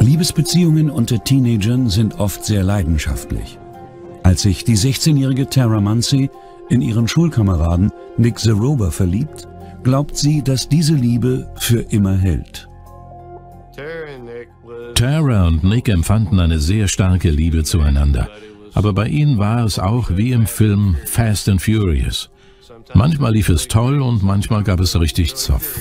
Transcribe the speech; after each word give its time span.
Liebesbeziehungen 0.00 0.90
unter 0.90 1.22
Teenagern 1.22 1.88
sind 1.88 2.18
oft 2.20 2.44
sehr 2.44 2.62
leidenschaftlich. 2.62 3.58
Als 4.22 4.42
sich 4.42 4.64
die 4.64 4.76
16-jährige 4.76 5.48
Tara 5.48 5.80
Muncy 5.80 6.30
in 6.68 6.80
ihren 6.80 7.08
Schulkameraden 7.08 7.92
Nick 8.16 8.38
Zerober 8.38 8.90
verliebt, 8.90 9.48
glaubt 9.82 10.16
sie, 10.16 10.42
dass 10.42 10.68
diese 10.68 10.94
Liebe 10.94 11.50
für 11.56 11.80
immer 11.80 12.16
hält. 12.16 12.68
Tara 14.94 15.46
und 15.46 15.64
Nick 15.64 15.88
empfanden 15.88 16.38
eine 16.40 16.58
sehr 16.60 16.88
starke 16.88 17.30
Liebe 17.30 17.64
zueinander. 17.64 18.28
Aber 18.72 18.92
bei 18.92 19.08
ihnen 19.08 19.38
war 19.38 19.64
es 19.64 19.78
auch 19.78 20.10
wie 20.10 20.32
im 20.32 20.46
Film 20.46 20.96
Fast 21.06 21.48
and 21.48 21.60
Furious. 21.60 22.30
Manchmal 22.92 23.32
lief 23.32 23.48
es 23.48 23.68
toll 23.68 24.00
und 24.00 24.22
manchmal 24.22 24.62
gab 24.62 24.80
es 24.80 24.98
richtig 24.98 25.34
Zoff. 25.34 25.80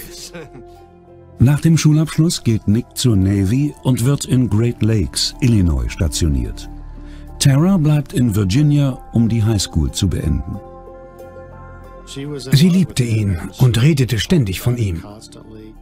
Nach 1.43 1.59
dem 1.59 1.77
Schulabschluss 1.77 2.45
geht 2.45 2.69
Nick 2.69 2.85
zur 2.95 3.17
Navy 3.17 3.73
und 3.83 4.05
wird 4.05 4.23
in 4.23 4.49
Great 4.49 4.81
Lakes, 4.81 5.35
Illinois, 5.41 5.89
stationiert. 5.89 6.69
Tara 7.37 7.75
bleibt 7.75 8.13
in 8.13 8.33
Virginia, 8.33 8.97
um 9.11 9.27
die 9.27 9.43
Highschool 9.43 9.91
zu 9.91 10.07
beenden. 10.07 10.55
Sie 12.05 12.69
liebte 12.69 13.03
ihn 13.03 13.37
und 13.57 13.81
redete 13.81 14.19
ständig 14.19 14.61
von 14.61 14.77
ihm. 14.77 15.03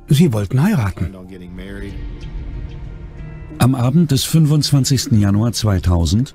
Sie 0.08 0.34
wollten 0.34 0.64
heiraten. 0.64 1.14
Am 3.60 3.76
Abend 3.76 4.10
des 4.10 4.24
25. 4.24 5.12
Januar 5.12 5.54
2000 5.54 6.34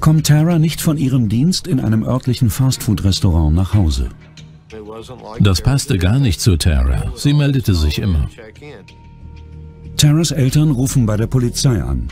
kommt 0.00 0.26
Tara 0.26 0.58
nicht 0.58 0.82
von 0.82 0.98
ihrem 0.98 1.30
Dienst 1.30 1.66
in 1.66 1.80
einem 1.80 2.02
örtlichen 2.02 2.50
Fastfood-Restaurant 2.50 3.56
nach 3.56 3.72
Hause. 3.72 4.10
Das 5.40 5.60
passte 5.60 5.98
gar 5.98 6.18
nicht 6.18 6.40
zu 6.40 6.56
Tara. 6.56 7.12
Sie 7.14 7.32
meldete 7.32 7.74
sich 7.74 7.98
immer. 7.98 8.28
Taras 9.96 10.30
Eltern 10.30 10.70
rufen 10.70 11.06
bei 11.06 11.16
der 11.16 11.26
Polizei 11.26 11.82
an. 11.82 12.08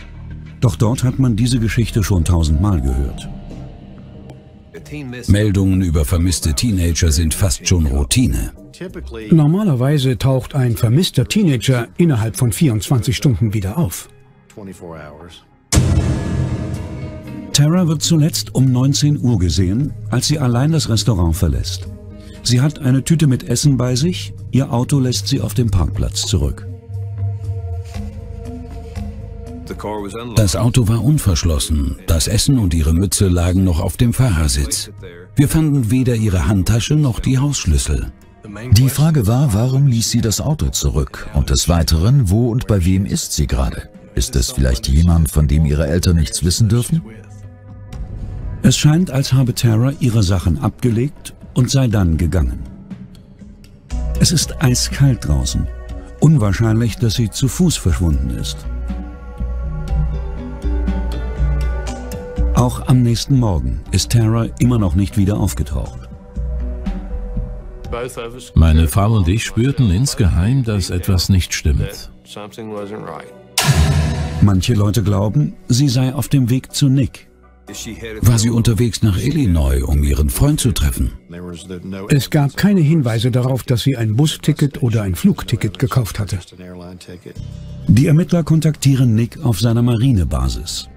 Doch 0.61 0.77
dort 0.77 1.05
hat 1.05 1.19
man 1.19 1.37
diese 1.37 1.59
Geschichte 1.59 2.03
schon 2.03 2.25
tausendmal 2.25 2.81
gehört. 2.81 3.29
Meldungen 5.29 5.83
über 5.83 6.05
vermisste 6.05 6.55
Teenager 6.55 7.11
sind 7.11 7.35
fast 7.35 7.67
schon 7.67 7.87
Routine. 7.87 8.53
Normalerweise 9.31 10.19
taucht 10.19 10.55
ein 10.55 10.77
vermisster 10.77 11.27
Teenager 11.27 11.89
innerhalb 11.97 12.37
von 12.37 12.53
24 12.53 13.17
Stunden 13.17 13.55
wieder 13.55 13.79
auf. 13.79 14.09
Tara 17.53 17.87
wird 17.87 18.03
zuletzt 18.03 18.55
um 18.55 18.73
19 18.73 19.21
Uhr 19.21 19.39
gesehen, 19.39 19.93
als 20.11 20.27
sie 20.27 20.39
allein 20.39 20.73
das 20.73 20.89
Restaurant 20.89 21.37
verlässt. 21.37 21.87
Sie 22.45 22.61
hat 22.61 22.79
eine 22.79 23.03
Tüte 23.03 23.27
mit 23.27 23.49
Essen 23.49 23.79
bei 23.79 23.97
sich, 23.97 24.35
ihr 24.51 24.71
Auto 24.71 25.01
lässt 25.01 25.29
sie 25.29 25.41
auf 25.41 25.55
dem 25.55 25.71
Parkplatz 25.71 26.27
zurück. 26.27 26.69
Das 30.37 30.55
Auto 30.55 30.87
war 30.87 31.03
unverschlossen, 31.03 31.97
das 32.07 32.29
Essen 32.29 32.59
und 32.59 32.75
ihre 32.75 32.93
Mütze 32.93 33.29
lagen 33.29 33.65
noch 33.65 33.81
auf 33.81 33.97
dem 33.97 34.13
Fahrersitz. 34.13 34.91
Wir 35.37 35.49
fanden 35.49 35.91
weder 35.91 36.15
ihre 36.15 36.47
Handtasche 36.47 36.97
noch 36.97 37.19
die 37.19 37.39
Hausschlüssel. 37.39 38.13
Die 38.73 38.91
Frage 38.91 39.27
war, 39.27 39.55
warum 39.55 39.87
ließ 39.87 40.11
sie 40.11 40.21
das 40.21 40.43
Auto 40.43 40.69
zurück? 40.69 41.29
Und 41.33 41.49
des 41.49 41.71
Weiteren, 41.71 42.29
wo 42.29 42.51
und 42.51 42.67
bei 42.67 42.85
wem 42.85 43.07
ist 43.07 43.33
sie 43.33 43.47
gerade? 43.47 43.89
Ist 44.15 44.37
es 44.37 44.51
vielleicht 44.51 44.87
jemand, 44.87 45.31
von 45.31 45.49
dem 45.49 45.65
ihre 45.65 45.87
Eltern 45.87 46.17
nichts 46.17 46.45
wissen 46.45 46.69
dürfen? 46.69 47.03
Es 48.63 48.77
scheint, 48.77 49.11
als 49.11 49.33
habe 49.33 49.55
Tara 49.55 49.93
ihre 49.99 50.23
Sachen 50.23 50.59
abgelegt 50.59 51.34
und 51.55 51.71
sei 51.71 51.89
dann 51.89 52.17
gegangen. 52.17 52.61
Es 54.21 54.33
ist 54.33 54.63
eiskalt 54.63 55.27
draußen. 55.27 55.67
Unwahrscheinlich, 56.21 56.97
dass 56.97 57.15
sie 57.15 57.31
zu 57.31 57.49
Fuß 57.49 57.77
verschwunden 57.77 58.31
ist. 58.31 58.57
Auch 62.55 62.87
am 62.87 63.03
nächsten 63.03 63.39
Morgen 63.39 63.81
ist 63.91 64.13
Tara 64.13 64.47
immer 64.59 64.79
noch 64.79 64.95
nicht 64.95 65.17
wieder 65.19 65.37
aufgetaucht. 65.37 66.09
Meine 68.55 68.89
Frau 68.89 69.13
und 69.13 69.29
ich 69.29 69.45
spürten 69.45 69.91
insgeheim, 69.91 70.65
dass 70.65 70.91
etwas 70.91 71.29
nicht 71.29 71.53
stimmt. 71.53 72.11
Manche 74.41 74.75
Leute 74.75 75.03
glauben, 75.03 75.55
sie 75.69 75.89
sei 75.89 76.15
auf 76.15 76.29
dem 76.29 76.51
Weg 76.51 76.73
zu 76.73 76.89
Nick. 76.89 77.29
War 78.21 78.39
sie 78.39 78.51
unterwegs 78.51 79.03
nach 79.03 79.19
Illinois, 79.19 79.83
um 79.83 80.03
ihren 80.05 80.29
Freund 80.29 80.61
zu 80.61 80.73
treffen? 80.73 81.13
Es 82.09 82.29
gab 82.31 82.57
keine 82.57 82.81
Hinweise 82.81 83.31
darauf, 83.31 83.63
dass 83.63 83.83
sie 83.83 83.97
ein 83.97 84.17
Busticket 84.17 84.83
oder 84.83 85.03
ein 85.03 85.15
Flugticket 85.15 85.79
gekauft 85.79 86.19
hatte. 86.19 86.39
Die 87.89 88.07
Ermittler 88.07 88.43
kontaktieren 88.43 89.15
Nick 89.15 89.43
auf 89.43 89.61
seiner 89.61 89.83
Marinebasis. 89.83 90.89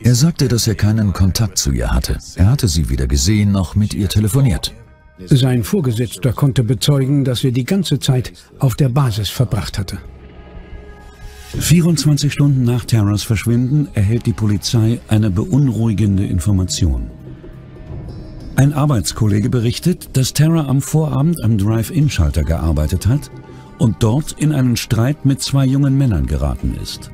Er 0.00 0.14
sagte, 0.14 0.48
dass 0.48 0.66
er 0.66 0.74
keinen 0.74 1.12
Kontakt 1.12 1.58
zu 1.58 1.72
ihr 1.72 1.90
hatte. 1.92 2.18
Er 2.36 2.50
hatte 2.50 2.68
sie 2.68 2.88
weder 2.88 3.06
gesehen 3.06 3.52
noch 3.52 3.76
mit 3.76 3.94
ihr 3.94 4.08
telefoniert. 4.08 4.74
Sein 5.26 5.62
Vorgesetzter 5.62 6.32
konnte 6.32 6.64
bezeugen, 6.64 7.24
dass 7.24 7.44
er 7.44 7.52
die 7.52 7.64
ganze 7.64 8.00
Zeit 8.00 8.32
auf 8.58 8.74
der 8.74 8.88
Basis 8.88 9.28
verbracht 9.28 9.78
hatte. 9.78 9.98
24 11.58 12.32
Stunden 12.32 12.64
nach 12.64 12.84
Taras 12.84 13.22
Verschwinden 13.22 13.88
erhält 13.94 14.26
die 14.26 14.32
Polizei 14.32 15.00
eine 15.08 15.30
beunruhigende 15.30 16.24
Information. 16.24 17.10
Ein 18.56 18.72
Arbeitskollege 18.72 19.50
berichtet, 19.50 20.16
dass 20.16 20.32
Tara 20.32 20.66
am 20.66 20.80
Vorabend 20.80 21.42
am 21.42 21.58
Drive-In-Schalter 21.58 22.44
gearbeitet 22.44 23.06
hat 23.06 23.30
und 23.78 24.02
dort 24.02 24.32
in 24.32 24.52
einen 24.52 24.76
Streit 24.76 25.24
mit 25.24 25.42
zwei 25.42 25.66
jungen 25.66 25.96
Männern 25.96 26.26
geraten 26.26 26.76
ist. 26.82 27.10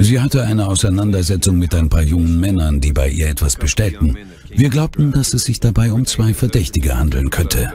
Sie 0.00 0.20
hatte 0.20 0.44
eine 0.44 0.66
Auseinandersetzung 0.66 1.58
mit 1.58 1.74
ein 1.74 1.88
paar 1.88 2.02
jungen 2.02 2.40
Männern, 2.40 2.80
die 2.80 2.92
bei 2.92 3.08
ihr 3.10 3.28
etwas 3.28 3.56
bestellten. 3.56 4.16
Wir 4.48 4.70
glaubten, 4.70 5.12
dass 5.12 5.34
es 5.34 5.44
sich 5.44 5.60
dabei 5.60 5.92
um 5.92 6.06
zwei 6.06 6.34
Verdächtige 6.34 6.98
handeln 6.98 7.30
könnte. 7.30 7.72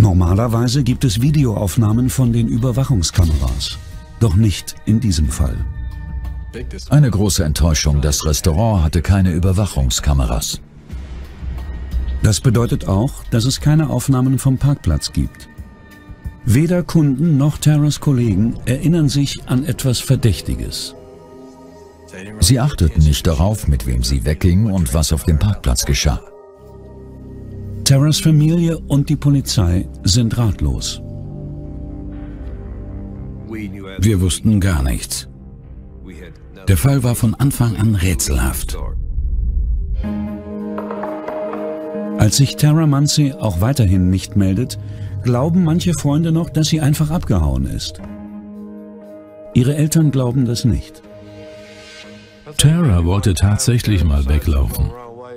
Normalerweise 0.00 0.82
gibt 0.82 1.04
es 1.04 1.20
Videoaufnahmen 1.20 2.08
von 2.08 2.32
den 2.32 2.48
Überwachungskameras. 2.48 3.76
Doch 4.18 4.34
nicht 4.34 4.74
in 4.86 4.98
diesem 4.98 5.28
Fall. 5.28 5.54
Eine 6.88 7.10
große 7.10 7.44
Enttäuschung, 7.44 8.00
das 8.00 8.24
Restaurant 8.24 8.82
hatte 8.82 9.02
keine 9.02 9.32
Überwachungskameras. 9.32 10.62
Das 12.22 12.40
bedeutet 12.40 12.88
auch, 12.88 13.24
dass 13.30 13.44
es 13.44 13.60
keine 13.60 13.90
Aufnahmen 13.90 14.38
vom 14.38 14.56
Parkplatz 14.56 15.12
gibt. 15.12 15.50
Weder 16.46 16.82
Kunden 16.82 17.36
noch 17.36 17.58
Terras 17.58 18.00
Kollegen 18.00 18.54
erinnern 18.64 19.10
sich 19.10 19.42
an 19.48 19.66
etwas 19.66 19.98
Verdächtiges. 19.98 20.94
Sie 22.40 22.58
achteten 22.58 23.02
nicht 23.02 23.26
darauf, 23.26 23.68
mit 23.68 23.86
wem 23.86 24.02
sie 24.02 24.24
wegging 24.24 24.70
und 24.70 24.94
was 24.94 25.12
auf 25.12 25.24
dem 25.24 25.38
Parkplatz 25.38 25.84
geschah. 25.84 26.22
Terras 27.84 28.20
Familie 28.20 28.78
und 28.78 29.08
die 29.08 29.16
Polizei 29.16 29.88
sind 30.04 30.36
ratlos. 30.38 31.02
Wir 34.00 34.20
wussten 34.20 34.60
gar 34.60 34.82
nichts. 34.82 35.28
Der 36.68 36.76
Fall 36.76 37.02
war 37.02 37.14
von 37.14 37.34
Anfang 37.34 37.76
an 37.76 37.94
rätselhaft. 37.94 38.78
Als 42.18 42.36
sich 42.36 42.56
Tara 42.56 42.86
Muncy 42.86 43.32
auch 43.32 43.60
weiterhin 43.60 44.10
nicht 44.10 44.36
meldet, 44.36 44.78
glauben 45.22 45.64
manche 45.64 45.94
Freunde 45.94 46.32
noch, 46.32 46.50
dass 46.50 46.68
sie 46.68 46.80
einfach 46.80 47.10
abgehauen 47.10 47.66
ist. 47.66 48.00
Ihre 49.54 49.74
Eltern 49.74 50.10
glauben 50.10 50.44
das 50.44 50.64
nicht. 50.64 51.02
Tara 52.56 53.04
wollte 53.04 53.34
tatsächlich 53.34 54.04
mal 54.04 54.26
weglaufen. 54.28 54.90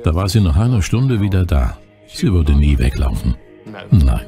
Da 0.03 0.13
war 0.13 0.27
sie 0.29 0.41
nach 0.41 0.57
einer 0.57 0.81
Stunde 0.81 1.21
wieder 1.21 1.45
da. 1.45 1.77
Sie 2.07 2.31
würde 2.31 2.53
nie 2.53 2.77
weglaufen. 2.77 3.35
Nein. 3.91 4.25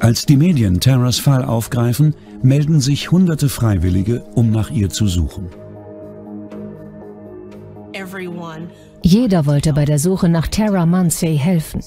Als 0.00 0.26
die 0.26 0.36
Medien 0.36 0.80
Terras 0.80 1.18
Fall 1.18 1.44
aufgreifen, 1.44 2.14
melden 2.42 2.80
sich 2.80 3.10
hunderte 3.10 3.48
Freiwillige, 3.48 4.22
um 4.34 4.50
nach 4.50 4.70
ihr 4.70 4.90
zu 4.90 5.08
suchen. 5.08 5.48
Jeder 9.02 9.46
wollte 9.46 9.72
bei 9.72 9.84
der 9.84 9.98
Suche 9.98 10.28
nach 10.28 10.46
Tara 10.48 10.86
Munsey 10.86 11.36
helfen. 11.36 11.82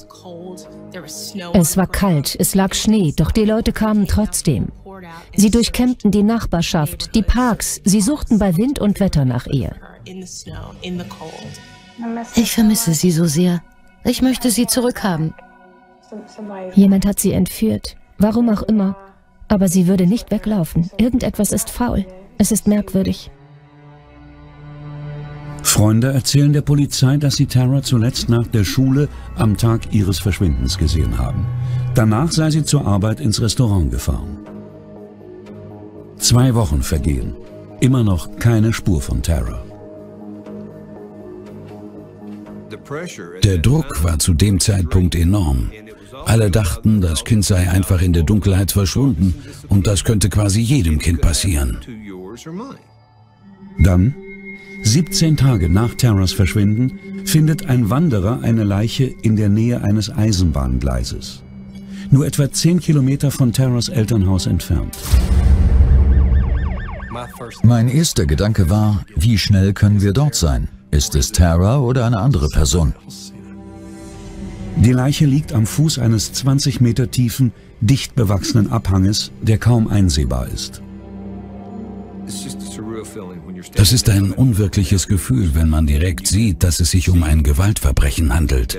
Es 1.54 1.78
war 1.78 1.88
kalt, 1.88 2.36
es 2.38 2.54
lag 2.54 2.74
Schnee, 2.74 3.14
doch 3.16 3.32
die 3.32 3.46
Leute 3.46 3.72
kamen 3.72 4.08
trotzdem. 4.08 4.68
Sie 5.36 5.50
durchkämmten 5.50 6.12
die 6.12 6.24
Nachbarschaft, 6.24 7.16
die 7.16 7.22
Parks, 7.24 7.82
sie 7.86 8.02
suchten 8.02 8.40
bei 8.40 8.58
Wind 8.58 8.80
und 8.80 9.00
Wetter 9.00 9.24
nach 9.26 9.48
ihr. 9.48 9.76
Ich 12.36 12.52
vermisse 12.52 12.94
sie 12.94 13.12
so 13.12 13.26
sehr. 13.26 13.62
Ich 14.04 14.22
möchte 14.22 14.50
sie 14.50 14.68
zurückhaben. 14.68 15.34
Jemand 16.74 17.06
hat 17.06 17.20
sie 17.20 17.32
entführt, 17.34 17.96
warum 18.18 18.50
auch 18.50 18.64
immer. 18.64 18.96
Aber 19.48 19.68
sie 19.68 19.88
würde 19.88 20.08
nicht 20.08 20.32
weglaufen. 20.32 20.90
Irgendetwas 20.98 21.52
ist 21.52 21.70
faul. 21.70 22.06
Es 22.38 22.52
ist 22.52 22.68
merkwürdig. 22.68 23.30
Freunde 25.64 26.12
erzählen 26.12 26.54
der 26.54 26.62
Polizei, 26.62 27.18
dass 27.18 27.36
sie 27.36 27.46
Tara 27.46 27.82
zuletzt 27.82 28.30
nach 28.30 28.48
der 28.48 28.64
Schule 28.64 29.10
am 29.36 29.58
Tag 29.58 29.94
ihres 29.94 30.20
Verschwindens 30.20 30.78
gesehen 30.78 31.18
haben. 31.18 31.46
Danach 31.94 32.32
sei 32.32 32.50
sie 32.50 32.64
zur 32.64 32.86
Arbeit 32.88 33.20
ins 33.20 33.42
Restaurant 33.42 33.92
gefahren. 33.92 34.38
Zwei 36.18 36.56
Wochen 36.56 36.82
vergehen. 36.82 37.36
Immer 37.80 38.04
noch 38.04 38.38
keine 38.38 38.74
Spur 38.74 39.02
von 39.02 39.22
Tara. 39.22 39.64
Der 43.44 43.58
Druck 43.58 44.04
war 44.04 44.20
zu 44.20 44.34
dem 44.34 44.60
Zeitpunkt 44.60 45.16
enorm. 45.16 45.72
Alle 46.26 46.52
dachten, 46.52 47.02
das 47.02 47.24
Kind 47.24 47.46
sei 47.46 47.70
einfach 47.70 48.02
in 48.02 48.14
der 48.14 48.24
Dunkelheit 48.24 48.72
verschwunden 48.72 49.34
und 49.70 49.88
das 49.88 50.04
könnte 50.04 50.30
quasi 50.30 50.62
jedem 50.62 51.00
Kind 51.00 51.22
passieren. 51.22 51.80
Dann, 53.80 54.16
17 54.84 55.38
Tage 55.38 55.70
nach 55.70 55.96
Terras 55.96 56.34
Verschwinden, 56.34 57.00
findet 57.26 57.68
ein 57.68 57.90
Wanderer 57.90 58.42
eine 58.42 58.64
Leiche 58.64 59.06
in 59.06 59.36
der 59.36 59.50
Nähe 59.50 59.82
eines 59.82 60.10
Eisenbahngleises. 60.10 61.44
Nur 62.10 62.26
etwa 62.26 62.52
10 62.52 62.80
Kilometer 62.80 63.32
von 63.32 63.54
Terras 63.54 63.90
Elternhaus 63.90 64.46
entfernt. 64.48 64.98
Mein 67.64 67.88
erster 67.88 68.26
Gedanke 68.26 68.70
war, 68.70 69.06
wie 69.16 69.38
schnell 69.38 69.74
können 69.74 70.02
wir 70.02 70.14
dort 70.14 70.36
sein? 70.36 70.68
Ist 70.92 71.16
es 71.16 71.32
Tara 71.32 71.80
oder 71.80 72.06
eine 72.06 72.20
andere 72.20 72.50
Person? 72.50 72.94
Die 74.76 74.92
Leiche 74.92 75.26
liegt 75.26 75.54
am 75.54 75.66
Fuß 75.66 76.00
eines 76.00 76.34
20 76.34 76.82
Meter 76.82 77.10
tiefen, 77.10 77.54
dicht 77.80 78.14
bewachsenen 78.16 78.72
Abhanges, 78.72 79.32
der 79.42 79.58
kaum 79.58 79.88
einsehbar 79.88 80.48
ist. 80.50 80.82
Das 83.76 83.94
ist 83.94 84.10
ein 84.10 84.32
unwirkliches 84.32 85.08
Gefühl, 85.08 85.56
wenn 85.56 85.70
man 85.70 85.88
direkt 85.88 86.28
sieht, 86.28 86.64
dass 86.64 86.82
es 86.82 86.92
sich 86.92 87.10
um 87.10 87.24
ein 87.24 87.44
Gewaltverbrechen 87.44 88.34
handelt. 88.34 88.78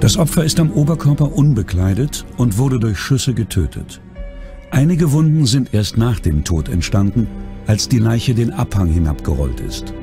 Das 0.00 0.16
Opfer 0.16 0.44
ist 0.44 0.58
am 0.58 0.72
Oberkörper 0.72 1.32
unbekleidet 1.32 2.24
und 2.36 2.58
wurde 2.58 2.80
durch 2.80 2.98
Schüsse 2.98 3.34
getötet. 3.34 4.00
Einige 4.72 5.12
Wunden 5.12 5.46
sind 5.46 5.74
erst 5.74 5.96
nach 5.96 6.20
dem 6.20 6.44
Tod 6.44 6.68
entstanden, 6.68 7.26
als 7.70 7.88
die 7.88 8.00
Leiche 8.00 8.34
den 8.34 8.52
Abhang 8.52 8.88
hinabgerollt 8.88 9.60
ist. 9.60 9.94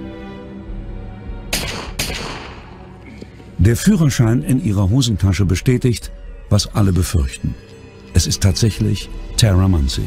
Der 3.57 3.75
Führerschein 3.75 4.41
in 4.41 4.63
ihrer 4.63 4.89
Hosentasche 4.89 5.43
bestätigt, 5.43 6.13
was 6.49 6.73
alle 6.75 6.93
befürchten. 6.93 7.55
Es 8.13 8.25
ist 8.25 8.41
tatsächlich 8.41 9.09
Tara 9.35 9.67
Munsey. 9.67 10.05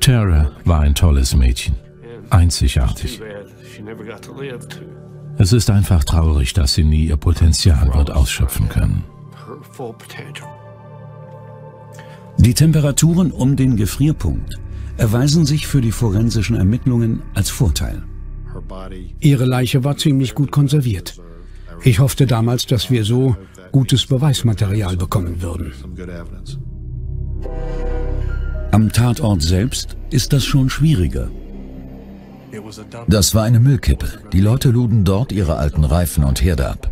Tara 0.00 0.52
war 0.64 0.80
ein 0.80 0.94
tolles 0.94 1.36
Mädchen, 1.36 1.74
einzigartig. 2.30 3.20
Es 5.36 5.52
ist 5.52 5.68
einfach 5.68 6.04
traurig, 6.04 6.54
dass 6.54 6.72
sie 6.72 6.84
nie 6.84 7.04
ihr 7.04 7.18
Potenzial 7.18 7.92
wird 7.92 8.10
ausschöpfen 8.10 8.66
können. 8.70 9.04
Die 12.40 12.54
Temperaturen 12.54 13.32
um 13.32 13.54
den 13.54 13.76
Gefrierpunkt 13.76 14.58
erweisen 14.96 15.44
sich 15.44 15.66
für 15.66 15.82
die 15.82 15.92
forensischen 15.92 16.56
Ermittlungen 16.56 17.22
als 17.34 17.50
Vorteil. 17.50 18.02
Ihre 19.20 19.44
Leiche 19.44 19.84
war 19.84 19.98
ziemlich 19.98 20.34
gut 20.34 20.50
konserviert. 20.50 21.20
Ich 21.82 21.98
hoffte 21.98 22.26
damals, 22.26 22.64
dass 22.64 22.90
wir 22.90 23.04
so 23.04 23.36
gutes 23.72 24.06
Beweismaterial 24.06 24.96
bekommen 24.96 25.42
würden. 25.42 25.72
Am 28.70 28.90
Tatort 28.90 29.42
selbst 29.42 29.98
ist 30.10 30.32
das 30.32 30.44
schon 30.44 30.70
schwieriger. 30.70 31.28
Das 33.06 33.34
war 33.34 33.44
eine 33.44 33.60
Müllkippe. 33.60 34.08
Die 34.32 34.40
Leute 34.40 34.70
luden 34.70 35.04
dort 35.04 35.30
ihre 35.30 35.56
alten 35.56 35.84
Reifen 35.84 36.24
und 36.24 36.42
Herde 36.42 36.70
ab. 36.70 36.90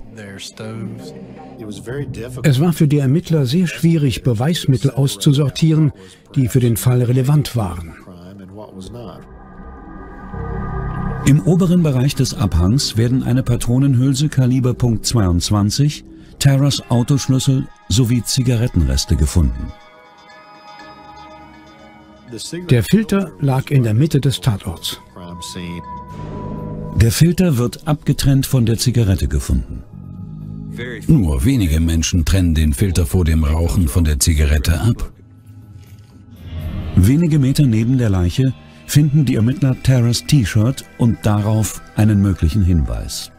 Es 2.42 2.60
war 2.60 2.72
für 2.72 2.88
die 2.88 2.98
Ermittler 2.98 3.46
sehr 3.46 3.66
schwierig, 3.66 4.22
Beweismittel 4.22 4.90
auszusortieren, 4.90 5.92
die 6.34 6.48
für 6.48 6.60
den 6.60 6.76
Fall 6.76 7.02
relevant 7.02 7.56
waren. 7.56 7.94
Im 11.26 11.42
oberen 11.42 11.82
Bereich 11.82 12.14
des 12.14 12.34
Abhangs 12.34 12.96
werden 12.96 13.22
eine 13.22 13.42
Patronenhülse 13.42 14.28
Kaliber 14.28 14.70
.22, 14.70 16.04
Terras 16.38 16.82
Autoschlüssel 16.90 17.66
sowie 17.88 18.22
Zigarettenreste 18.22 19.16
gefunden. 19.16 19.72
Der 22.70 22.82
Filter 22.82 23.32
lag 23.40 23.70
in 23.70 23.82
der 23.82 23.94
Mitte 23.94 24.20
des 24.20 24.40
Tatorts. 24.40 25.00
Der 26.96 27.12
Filter 27.12 27.58
wird 27.58 27.86
abgetrennt 27.86 28.46
von 28.46 28.66
der 28.66 28.78
Zigarette 28.78 29.28
gefunden. 29.28 29.84
Nur 31.06 31.44
wenige 31.44 31.80
Menschen 31.80 32.24
trennen 32.24 32.54
den 32.54 32.72
Filter 32.72 33.06
vor 33.06 33.24
dem 33.24 33.44
Rauchen 33.44 33.88
von 33.88 34.04
der 34.04 34.18
Zigarette 34.18 34.80
ab. 34.80 35.12
Wenige 36.96 37.38
Meter 37.38 37.66
neben 37.66 37.98
der 37.98 38.10
Leiche 38.10 38.52
finden 38.86 39.24
die 39.24 39.36
Ermittler 39.36 39.76
Terras 39.82 40.24
T-Shirt 40.24 40.84
und 40.98 41.18
darauf 41.24 41.80
einen 41.96 42.20
möglichen 42.20 42.64
Hinweis. 42.64 43.30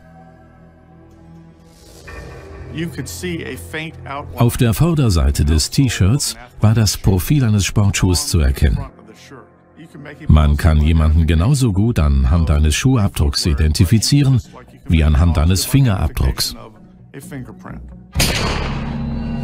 Auf 4.35 4.57
der 4.57 4.73
Vorderseite 4.73 5.43
des 5.43 5.71
T-Shirts 5.71 6.35
war 6.61 6.75
das 6.75 6.97
Profil 6.97 7.43
eines 7.43 7.65
Sportschuhs 7.65 8.27
zu 8.27 8.39
erkennen. 8.39 8.77
Man 10.27 10.55
kann 10.55 10.81
jemanden 10.81 11.25
genauso 11.25 11.73
gut 11.73 11.99
anhand 11.99 12.51
eines 12.51 12.75
Schuhabdrucks 12.75 13.45
identifizieren 13.45 14.39
wie 14.87 15.03
anhand 15.03 15.37
eines 15.37 15.65
Fingerabdrucks. 15.65 16.55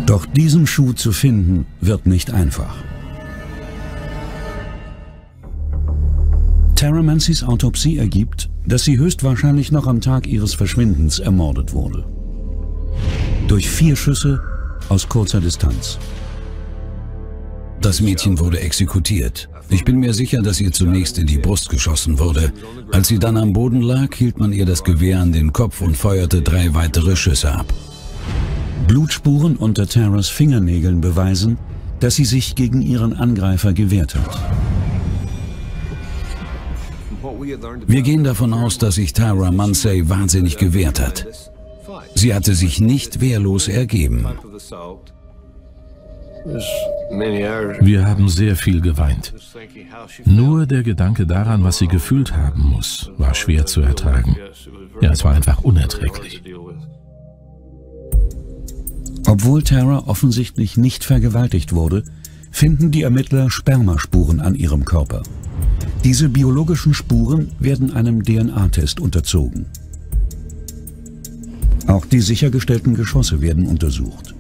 Doch 0.06 0.26
diesen 0.28 0.68
Schuh 0.68 0.94
zu 0.94 1.12
finden, 1.12 1.66
wird 1.82 2.06
nicht 2.06 2.32
einfach. 2.32 2.76
Tara 6.76 7.02
Mancys 7.02 7.44
Autopsie 7.44 7.98
ergibt, 7.98 8.50
dass 8.68 8.84
sie 8.84 8.98
höchstwahrscheinlich 8.98 9.72
noch 9.72 9.88
am 9.88 10.02
Tag 10.02 10.28
ihres 10.28 10.54
Verschwindens 10.54 11.20
ermordet 11.20 11.74
wurde. 11.74 12.06
Durch 13.48 13.70
vier 13.70 13.96
Schüsse 13.96 14.44
aus 14.90 15.08
kurzer 15.08 15.42
Distanz. 15.42 15.98
Das 17.82 18.02
Mädchen 18.02 18.40
wurde 18.40 18.60
exekutiert. 18.60 19.50
Ich 19.70 19.84
bin 19.84 20.00
mir 20.00 20.14
sicher, 20.14 20.42
dass 20.42 20.62
ihr 20.62 20.72
zunächst 20.72 21.18
in 21.18 21.28
die 21.28 21.38
Brust 21.38 21.70
geschossen 21.70 22.20
wurde. 22.20 22.54
Als 22.92 23.08
sie 23.08 23.20
dann 23.20 23.38
am 23.38 23.54
Boden 23.54 23.82
lag, 23.82 24.14
hielt 24.16 24.40
man 24.40 24.54
ihr 24.54 24.66
das 24.66 24.84
Gewehr 24.84 25.20
an 25.20 25.32
den 25.32 25.54
Kopf 25.54 25.82
und 25.82 25.98
feuerte 25.98 26.42
drei 26.42 26.74
weitere 26.74 27.16
Schüsse 27.16 27.52
ab. 27.52 27.74
Blutspuren 28.88 29.56
unter 29.56 29.88
Taras 29.88 30.30
Fingernägeln 30.30 31.02
beweisen, 31.02 31.58
dass 32.00 32.16
sie 32.16 32.26
sich 32.26 32.56
gegen 32.56 32.82
ihren 32.82 33.14
Angreifer 33.14 33.74
gewehrt 33.74 34.16
hat. 34.16 34.40
Wir 37.88 38.02
gehen 38.04 38.24
davon 38.24 38.54
aus, 38.54 38.78
dass 38.78 38.96
sich 38.96 39.14
Tara 39.14 39.52
Munsey 39.52 40.08
wahnsinnig 40.08 40.58
gewehrt 40.58 41.00
hat. 41.00 41.26
Sie 42.14 42.34
hatte 42.34 42.54
sich 42.54 42.80
nicht 42.80 43.22
wehrlos 43.22 43.68
ergeben. 43.68 44.28
Wir 46.46 48.06
haben 48.06 48.30
sehr 48.30 48.56
viel 48.56 48.80
geweint. 48.82 49.34
Nur 50.26 50.68
der 50.68 50.84
Gedanke 50.84 51.26
daran, 51.26 51.64
was 51.64 51.78
sie 51.80 51.88
gefühlt 51.88 52.36
haben 52.36 52.62
muss, 52.62 53.12
war 53.18 53.34
schwer 53.34 53.66
zu 53.66 53.82
ertragen. 53.82 54.36
Ja, 55.02 55.12
es 55.12 55.24
war 55.24 55.34
einfach 55.34 55.64
unerträglich. 55.64 56.44
Obwohl 59.28 59.64
Tara 59.64 60.04
offensichtlich 60.06 60.78
nicht 60.78 61.04
vergewaltigt 61.04 61.74
wurde, 61.74 62.04
finden 62.52 62.92
die 62.92 63.02
Ermittler 63.02 63.50
Spermaspuren 63.50 64.40
an 64.40 64.54
ihrem 64.54 64.86
Körper. 64.86 65.24
Diese 66.04 66.30
biologischen 66.30 66.94
Spuren 66.94 67.52
werden 67.60 67.96
einem 67.96 68.24
DNA-Test 68.24 69.00
unterzogen. 69.00 69.66
Auch 71.88 72.06
die 72.06 72.22
sichergestellten 72.22 72.94
Geschosse 72.94 73.42
werden 73.42 73.66
untersucht. 73.66 74.35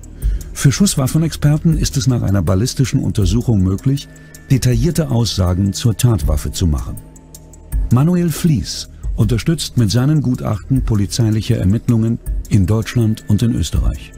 Für 0.56 0.72
Schusswaffenexperten 0.72 1.78
ist 1.78 1.96
es 1.98 2.08
nach 2.08 2.24
einer 2.24 2.42
ballistischen 2.42 3.02
Untersuchung 3.02 3.62
möglich, 3.62 4.08
detaillierte 4.50 5.12
Aussagen 5.12 5.74
zur 5.74 5.96
Tatwaffe 5.96 6.52
zu 6.52 6.66
machen. 6.66 6.96
Manuel 7.94 8.32
Fließ 8.32 8.90
unterstützt 9.16 9.78
mit 9.78 9.92
seinen 9.92 10.22
Gutachten 10.22 10.84
polizeiliche 10.84 11.58
Ermittlungen 11.58 12.20
in 12.50 12.66
Deutschland 12.66 13.26
und 13.28 13.44
in 13.44 13.54
Österreich. 13.54 14.14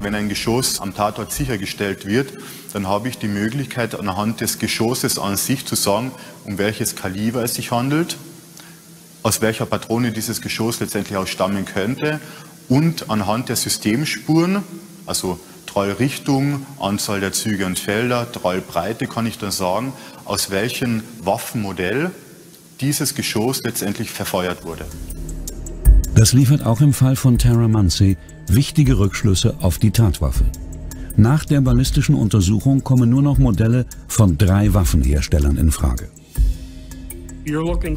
Wenn 0.00 0.14
ein 0.14 0.28
Geschoss 0.28 0.80
am 0.80 0.94
Tatort 0.94 1.32
sichergestellt 1.32 2.06
wird, 2.06 2.34
dann 2.74 2.86
habe 2.88 3.08
ich 3.08 3.16
die 3.16 3.28
Möglichkeit, 3.28 3.98
anhand 3.98 4.42
des 4.42 4.58
Geschosses 4.58 5.18
an 5.18 5.36
sich 5.36 5.64
zu 5.64 5.76
sagen, 5.76 6.10
um 6.44 6.58
welches 6.58 6.96
Kaliber 6.96 7.42
es 7.44 7.54
sich 7.54 7.70
handelt, 7.70 8.18
aus 9.22 9.40
welcher 9.40 9.64
Patrone 9.64 10.10
dieses 10.10 10.42
Geschoss 10.42 10.80
letztendlich 10.80 11.16
auch 11.16 11.28
stammen 11.28 11.64
könnte 11.64 12.20
und 12.68 13.08
anhand 13.10 13.48
der 13.48 13.56
Systemspuren 13.56 14.62
also 15.06 15.38
Trallrichtung, 15.66 16.66
Anzahl 16.78 17.20
der 17.20 17.32
Züge 17.32 17.66
und 17.66 17.78
Felder, 17.78 18.30
Trallbreite 18.30 19.06
kann 19.06 19.26
ich 19.26 19.38
dann 19.38 19.50
sagen, 19.50 19.92
aus 20.24 20.50
welchem 20.50 21.02
Waffenmodell 21.22 22.10
dieses 22.80 23.14
Geschoss 23.14 23.62
letztendlich 23.62 24.10
verfeuert 24.10 24.64
wurde. 24.64 24.84
Das 26.14 26.32
liefert 26.32 26.64
auch 26.64 26.80
im 26.80 26.92
Fall 26.92 27.16
von 27.16 27.38
Tara 27.38 27.66
Munsey 27.66 28.16
wichtige 28.48 28.98
Rückschlüsse 28.98 29.56
auf 29.60 29.78
die 29.78 29.90
Tatwaffe. 29.90 30.44
Nach 31.16 31.44
der 31.44 31.60
ballistischen 31.60 32.14
Untersuchung 32.14 32.82
kommen 32.82 33.10
nur 33.10 33.22
noch 33.22 33.38
Modelle 33.38 33.86
von 34.08 34.36
drei 34.36 34.74
Waffenherstellern 34.74 35.56
in 35.56 35.70
Frage. 35.70 36.08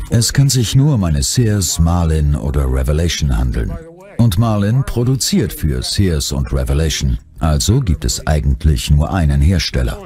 Es 0.09 0.33
kann 0.33 0.49
sich 0.49 0.75
nur 0.75 0.95
um 0.95 1.03
eine 1.03 1.23
Sears, 1.23 1.79
Marlin 1.79 2.35
oder 2.35 2.65
Revelation 2.65 3.37
handeln. 3.37 3.71
Und 4.17 4.38
Marlin 4.38 4.83
produziert 4.83 5.53
für 5.53 5.81
Sears 5.81 6.31
und 6.31 6.51
Revelation. 6.51 7.17
Also 7.39 7.81
gibt 7.81 8.03
es 8.03 8.25
eigentlich 8.25 8.89
nur 8.89 9.13
einen 9.13 9.41
Hersteller. 9.41 10.00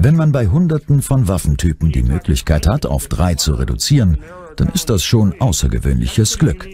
Wenn 0.00 0.16
man 0.16 0.32
bei 0.32 0.48
Hunderten 0.48 1.02
von 1.02 1.28
Waffentypen 1.28 1.92
die 1.92 2.02
Möglichkeit 2.02 2.66
hat, 2.66 2.84
auf 2.84 3.06
drei 3.06 3.34
zu 3.34 3.54
reduzieren, 3.54 4.18
dann 4.56 4.68
ist 4.70 4.90
das 4.90 5.04
schon 5.04 5.40
außergewöhnliches 5.40 6.38
Glück. 6.38 6.68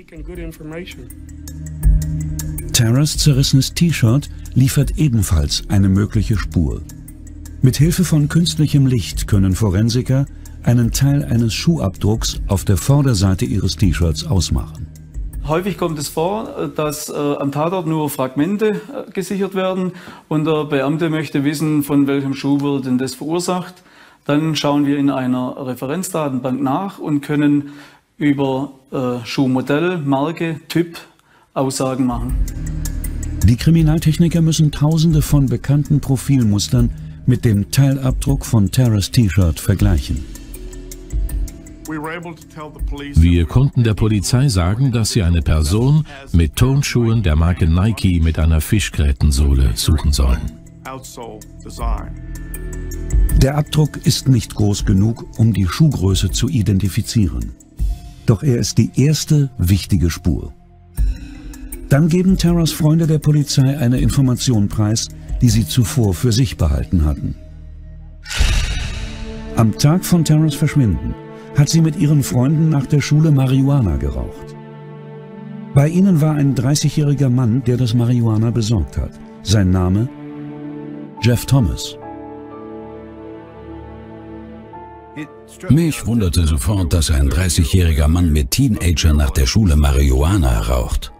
Terras 2.73 3.19
zerrissenes 3.19 3.75
T-Shirt 3.75 4.31
liefert 4.55 4.97
ebenfalls 4.97 5.65
eine 5.69 5.89
mögliche 5.89 6.39
Spur. 6.39 6.81
Mit 7.61 7.77
Hilfe 7.77 8.05
von 8.05 8.29
künstlichem 8.29 8.87
Licht 8.87 9.27
können 9.27 9.55
Forensiker 9.55 10.27
einen 10.63 10.93
Teil 10.93 11.25
eines 11.25 11.53
Schuhabdrucks 11.53 12.41
auf 12.47 12.65
der 12.65 12.79
Vorderseite 12.79 13.45
ihres 13.45 13.77
T-Shirts 13.77 14.25
ausmachen. 14.25 14.84
Häufig 15.47 15.77
kommt 15.77 15.99
es 15.99 16.09
vor, 16.09 16.71
dass 16.75 17.11
äh, 17.11 17.13
am 17.13 17.53
Tatort 17.53 17.87
nur 17.87 18.09
Fragmente 18.09 18.69
äh, 18.69 19.11
gesichert 19.13 19.55
werden 19.55 19.93
und 20.29 20.47
der 20.47 20.65
Beamte 20.65 21.11
möchte 21.11 21.45
wissen, 21.45 21.83
von 21.83 22.07
welchem 22.07 22.35
Schuh 22.35 22.61
wurde 22.61 22.85
denn 22.85 22.97
das 22.97 23.15
verursacht. 23.15 23.75
Dann 24.25 24.57
schauen 24.57 24.87
wir 24.87 24.97
in 24.97 25.11
einer 25.11 25.55
Referenzdatenbank 25.67 26.63
nach 26.63 26.99
und 26.99 27.21
können 27.21 27.73
über 28.17 28.73
äh, 28.91 29.27
Schuhmodell, 29.27 29.99
Marke, 29.99 30.61
Typ 30.69 30.97
Aussagen 31.53 32.07
machen. 32.07 32.35
Die 33.45 33.57
Kriminaltechniker 33.57 34.41
müssen 34.41 34.73
tausende 34.73 35.21
von 35.21 35.47
bekannten 35.47 36.01
Profilmustern 36.01 36.91
mit 37.27 37.45
dem 37.45 37.71
Teilabdruck 37.71 38.47
von 38.47 38.71
Terras 38.71 39.11
T-Shirt 39.11 39.61
vergleichen. 39.61 40.25
Wir 41.87 43.45
konnten 43.45 43.85
der 43.85 43.95
Polizei 43.95 44.49
sagen, 44.49 44.91
dass 44.91 45.13
sie 45.13 45.23
eine 45.23 45.43
Person 45.43 46.07
mit 46.33 46.57
Tonschuhen 46.57 47.23
der 47.23 47.37
Marke 47.37 47.67
Nike 47.67 48.21
mit 48.21 48.39
einer 48.39 48.61
Fischgrätensohle 48.63 49.73
suchen 49.75 50.13
sollen. 50.13 50.41
Der 53.37 53.59
Abdruck 53.59 53.99
ist 54.07 54.29
nicht 54.29 54.55
groß 54.55 54.87
genug, 54.87 55.27
um 55.39 55.53
die 55.53 55.67
Schuhgröße 55.67 56.31
zu 56.31 56.49
identifizieren. 56.49 57.53
Doch 58.25 58.43
er 58.43 58.57
ist 58.57 58.79
die 58.79 58.91
erste 58.97 59.51
wichtige 59.59 60.11
Spur. 60.11 60.55
Dann 61.91 62.09
geben 62.09 62.39
Terras 62.39 62.73
Freunde 62.73 63.07
der 63.07 63.19
Polizei 63.19 63.77
eine 63.77 63.99
Information 63.99 64.69
preis, 64.69 65.09
die 65.43 65.51
sie 65.51 65.67
zuvor 65.67 66.15
für 66.15 66.33
sich 66.33 66.57
behalten 66.57 67.05
hatten. 67.05 67.35
Am 69.57 69.77
Tag 69.79 70.05
von 70.05 70.25
Terras 70.25 70.55
Verschwinden 70.55 71.15
hat 71.57 71.69
sie 71.69 71.81
mit 71.81 71.97
ihren 71.97 72.23
Freunden 72.23 72.69
nach 72.69 72.87
der 72.87 73.01
Schule 73.01 73.31
Marihuana 73.31 73.97
geraucht. 73.97 74.57
Bei 75.75 75.89
ihnen 75.89 76.21
war 76.21 76.35
ein 76.35 76.55
30-jähriger 76.55 77.29
Mann, 77.29 77.63
der 77.65 77.77
das 77.77 77.95
Marihuana 77.95 78.51
besorgt 78.51 78.97
hat. 78.97 79.11
Sein 79.43 79.71
Name? 79.71 80.09
Jeff 81.21 81.47
Thomas. 81.47 81.97
Mich 85.69 86.07
wunderte 86.07 86.47
sofort, 86.47 86.93
dass 86.93 87.11
ein 87.11 87.31
30-jähriger 87.31 88.09
Mann 88.09 88.33
mit 88.33 88.51
Teenager 88.51 89.15
nach 89.15 89.31
der 89.31 89.47
Schule 89.47 89.77
Marihuana 89.77 90.61
raucht. 90.61 91.13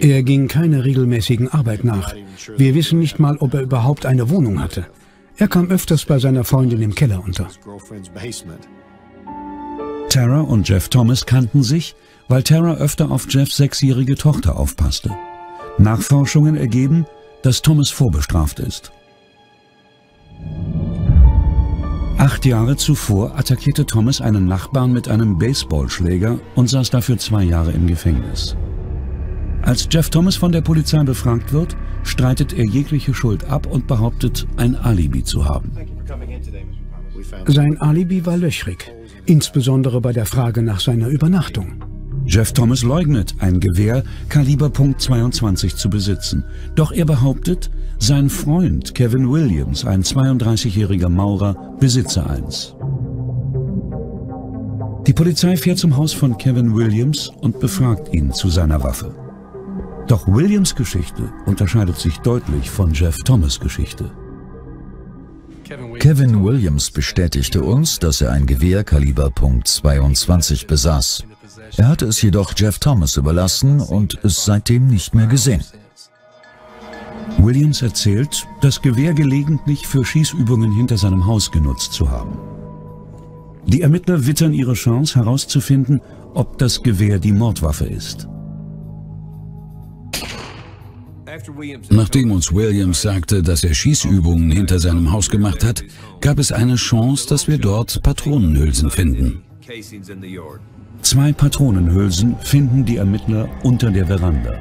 Er 0.00 0.22
ging 0.22 0.48
keiner 0.48 0.84
regelmäßigen 0.84 1.48
Arbeit 1.48 1.84
nach. 1.84 2.14
Wir 2.56 2.74
wissen 2.74 2.98
nicht 2.98 3.18
mal, 3.18 3.36
ob 3.38 3.54
er 3.54 3.62
überhaupt 3.62 4.06
eine 4.06 4.30
Wohnung 4.30 4.60
hatte. 4.60 4.86
Er 5.36 5.48
kam 5.48 5.70
öfters 5.70 6.04
bei 6.04 6.18
seiner 6.18 6.44
Freundin 6.44 6.82
im 6.82 6.94
Keller 6.94 7.22
unter. 7.24 7.48
Tara 10.10 10.40
und 10.40 10.66
Jeff 10.66 10.88
Thomas 10.88 11.26
kannten 11.26 11.62
sich, 11.62 11.94
weil 12.28 12.42
Tara 12.42 12.74
öfter 12.76 13.10
auf 13.10 13.26
Jeffs 13.28 13.56
sechsjährige 13.56 14.14
Tochter 14.14 14.58
aufpasste. 14.58 15.10
Nachforschungen 15.76 16.56
ergeben, 16.56 17.04
dass 17.42 17.60
Thomas 17.60 17.90
vorbestraft 17.90 18.58
ist. 18.58 18.90
Acht 22.16 22.46
Jahre 22.46 22.76
zuvor 22.76 23.38
attackierte 23.38 23.84
Thomas 23.84 24.22
einen 24.22 24.46
Nachbarn 24.46 24.92
mit 24.92 25.08
einem 25.08 25.38
Baseballschläger 25.38 26.38
und 26.54 26.68
saß 26.68 26.88
dafür 26.90 27.18
zwei 27.18 27.44
Jahre 27.44 27.72
im 27.72 27.86
Gefängnis. 27.86 28.56
Als 29.62 29.88
Jeff 29.90 30.08
Thomas 30.08 30.36
von 30.36 30.52
der 30.52 30.62
Polizei 30.62 31.02
befragt 31.02 31.52
wird, 31.52 31.76
streitet 32.02 32.54
er 32.54 32.64
jegliche 32.64 33.12
Schuld 33.12 33.44
ab 33.44 33.66
und 33.66 33.86
behauptet, 33.86 34.46
ein 34.56 34.74
Alibi 34.74 35.22
zu 35.22 35.44
haben. 35.44 35.70
Sein 37.46 37.78
Alibi 37.80 38.24
war 38.24 38.38
löchrig 38.38 38.90
insbesondere 39.28 40.00
bei 40.00 40.12
der 40.12 40.26
Frage 40.26 40.62
nach 40.62 40.80
seiner 40.80 41.08
Übernachtung. 41.08 41.84
Jeff 42.26 42.52
Thomas 42.52 42.82
leugnet, 42.82 43.34
ein 43.38 43.60
Gewehr 43.60 44.02
Kaliber 44.28 44.66
.22 44.66 45.76
zu 45.76 45.88
besitzen. 45.88 46.44
Doch 46.74 46.92
er 46.92 47.04
behauptet, 47.04 47.70
sein 47.98 48.28
Freund 48.28 48.94
Kevin 48.94 49.30
Williams, 49.30 49.84
ein 49.84 50.02
32-jähriger 50.02 51.08
Maurer, 51.08 51.76
besitze 51.80 52.28
eins. 52.28 52.74
Die 55.06 55.14
Polizei 55.14 55.56
fährt 55.56 55.78
zum 55.78 55.96
Haus 55.96 56.12
von 56.12 56.36
Kevin 56.36 56.74
Williams 56.74 57.30
und 57.40 57.60
befragt 57.60 58.12
ihn 58.12 58.32
zu 58.32 58.50
seiner 58.50 58.82
Waffe. 58.82 59.14
Doch 60.06 60.26
Williams 60.26 60.74
Geschichte 60.74 61.32
unterscheidet 61.46 61.96
sich 61.96 62.18
deutlich 62.18 62.70
von 62.70 62.92
Jeff 62.92 63.16
Thomas 63.24 63.58
Geschichte. 63.58 64.10
Kevin 65.98 66.42
Williams 66.42 66.90
bestätigte 66.90 67.62
uns, 67.62 67.98
dass 67.98 68.20
er 68.20 68.32
ein 68.32 68.46
Gewehr 68.46 68.84
Kaliber 68.84 69.26
.22 69.26 70.66
besaß. 70.66 71.24
Er 71.76 71.88
hatte 71.88 72.06
es 72.06 72.22
jedoch 72.22 72.54
Jeff 72.56 72.78
Thomas 72.78 73.16
überlassen 73.16 73.80
und 73.80 74.18
es 74.22 74.44
seitdem 74.44 74.86
nicht 74.86 75.14
mehr 75.14 75.26
gesehen. 75.26 75.62
Williams 77.38 77.82
erzählt, 77.82 78.46
das 78.62 78.80
Gewehr 78.80 79.12
gelegentlich 79.12 79.86
für 79.86 80.04
Schießübungen 80.04 80.72
hinter 80.72 80.96
seinem 80.96 81.26
Haus 81.26 81.50
genutzt 81.50 81.92
zu 81.92 82.10
haben. 82.10 82.38
Die 83.66 83.82
Ermittler 83.82 84.26
wittern 84.26 84.54
ihre 84.54 84.74
Chance 84.74 85.16
herauszufinden, 85.16 86.00
ob 86.32 86.56
das 86.56 86.82
Gewehr 86.82 87.18
die 87.18 87.32
Mordwaffe 87.32 87.84
ist. 87.84 88.26
Nachdem 91.90 92.30
uns 92.30 92.52
Williams 92.52 93.02
sagte, 93.02 93.42
dass 93.42 93.64
er 93.64 93.74
Schießübungen 93.74 94.50
hinter 94.50 94.78
seinem 94.78 95.12
Haus 95.12 95.30
gemacht 95.30 95.64
hat, 95.64 95.84
gab 96.20 96.38
es 96.38 96.52
eine 96.52 96.76
Chance, 96.76 97.28
dass 97.28 97.48
wir 97.48 97.58
dort 97.58 98.02
Patronenhülsen 98.02 98.90
finden. 98.90 99.42
Zwei 101.02 101.32
Patronenhülsen 101.32 102.36
finden 102.40 102.84
die 102.84 102.96
Ermittler 102.96 103.48
unter 103.62 103.90
der 103.90 104.06
Veranda. 104.06 104.54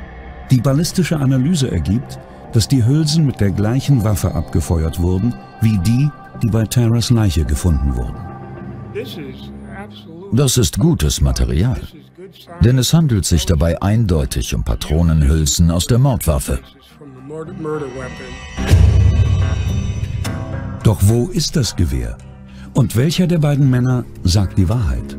Die 0.51 0.61
ballistische 0.61 1.17
Analyse 1.17 1.71
ergibt, 1.71 2.19
dass 2.53 2.67
die 2.67 2.85
Hülsen 2.85 3.25
mit 3.25 3.39
der 3.39 3.51
gleichen 3.51 4.03
Waffe 4.03 4.33
abgefeuert 4.33 4.99
wurden, 4.99 5.33
wie 5.61 5.77
die, 5.79 6.09
die 6.41 6.47
bei 6.47 6.65
Terras 6.65 7.09
Leiche 7.09 7.43
gefunden 7.43 7.95
wurden. 7.95 8.15
Das 10.31 10.57
ist 10.57 10.79
gutes 10.79 11.21
Material. 11.21 11.81
Denn 12.61 12.77
es 12.77 12.93
handelt 12.93 13.25
sich 13.25 13.45
dabei 13.45 13.81
eindeutig 13.81 14.53
um 14.53 14.63
Patronenhülsen 14.63 15.71
aus 15.71 15.87
der 15.87 15.99
Mordwaffe. 15.99 16.59
Doch 20.83 20.99
wo 21.01 21.27
ist 21.27 21.55
das 21.55 21.75
Gewehr? 21.75 22.17
Und 22.73 22.95
welcher 22.95 23.27
der 23.27 23.39
beiden 23.39 23.69
Männer 23.69 24.05
sagt 24.23 24.57
die 24.57 24.69
Wahrheit? 24.69 25.17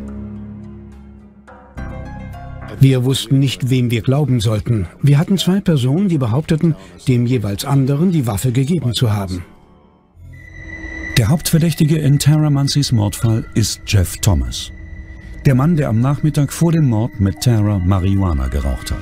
Wir 2.80 3.04
wussten 3.04 3.40
nicht, 3.40 3.70
wem 3.70 3.90
wir 3.90 4.02
glauben 4.02 4.40
sollten. 4.40 4.86
Wir 5.02 5.18
hatten 5.18 5.36
zwei 5.36 5.60
Personen, 5.60 6.08
die 6.08 6.18
behaupteten, 6.18 6.76
dem 7.08 7.26
jeweils 7.26 7.64
anderen 7.64 8.12
die 8.12 8.26
Waffe 8.26 8.52
gegeben 8.52 8.94
zu 8.94 9.12
haben. 9.12 9.44
Der 11.16 11.28
Hauptverdächtige 11.28 11.98
in 11.98 12.20
Tara 12.20 12.48
Munsey's 12.48 12.92
Mordfall 12.92 13.44
ist 13.54 13.80
Jeff 13.86 14.18
Thomas. 14.18 14.70
Der 15.48 15.54
Mann, 15.54 15.76
der 15.76 15.88
am 15.88 16.00
Nachmittag 16.00 16.52
vor 16.52 16.72
dem 16.72 16.90
Mord 16.90 17.20
mit 17.20 17.40
Tara 17.40 17.78
Marihuana 17.78 18.48
geraucht 18.48 18.90
hat. 18.90 18.98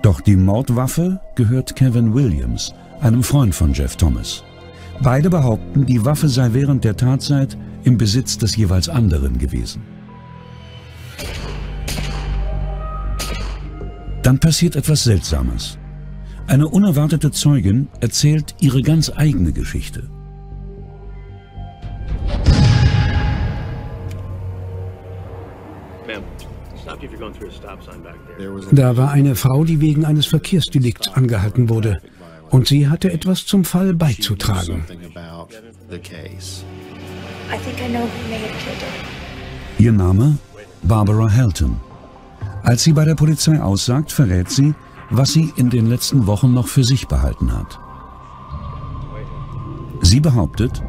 Doch 0.00 0.22
die 0.22 0.34
Mordwaffe 0.34 1.20
gehört 1.34 1.76
Kevin 1.76 2.14
Williams, 2.14 2.72
einem 3.02 3.22
Freund 3.22 3.54
von 3.54 3.74
Jeff 3.74 3.96
Thomas. 3.96 4.42
Beide 5.02 5.28
behaupten, 5.28 5.84
die 5.84 6.02
Waffe 6.06 6.26
sei 6.26 6.54
während 6.54 6.84
der 6.84 6.96
Tatzeit 6.96 7.58
im 7.84 7.98
Besitz 7.98 8.38
des 8.38 8.56
jeweils 8.56 8.88
anderen 8.88 9.36
gewesen. 9.36 9.82
Dann 14.22 14.40
passiert 14.40 14.74
etwas 14.74 15.04
Seltsames. 15.04 15.76
Eine 16.46 16.66
unerwartete 16.66 17.30
Zeugin 17.30 17.88
erzählt 18.00 18.54
ihre 18.58 18.80
ganz 18.80 19.12
eigene 19.14 19.52
Geschichte. 19.52 20.08
Da 28.72 28.96
war 28.96 29.10
eine 29.10 29.34
Frau, 29.34 29.64
die 29.64 29.80
wegen 29.80 30.04
eines 30.04 30.26
Verkehrsdelikts 30.26 31.08
angehalten 31.08 31.68
wurde. 31.68 32.00
Und 32.50 32.68
sie 32.68 32.88
hatte 32.88 33.10
etwas 33.10 33.46
zum 33.46 33.64
Fall 33.64 33.94
beizutragen. 33.94 34.84
Ihr 39.78 39.92
Name? 39.92 40.38
Barbara 40.82 41.28
Helton. 41.28 41.76
Als 42.62 42.84
sie 42.84 42.92
bei 42.92 43.04
der 43.04 43.14
Polizei 43.14 43.60
aussagt, 43.60 44.12
verrät 44.12 44.50
sie, 44.50 44.74
was 45.10 45.32
sie 45.32 45.52
in 45.56 45.70
den 45.70 45.86
letzten 45.86 46.26
Wochen 46.26 46.52
noch 46.52 46.68
für 46.68 46.84
sich 46.84 47.08
behalten 47.08 47.52
hat. 47.52 47.78
Sie 50.00 50.20
behauptet, 50.20 50.82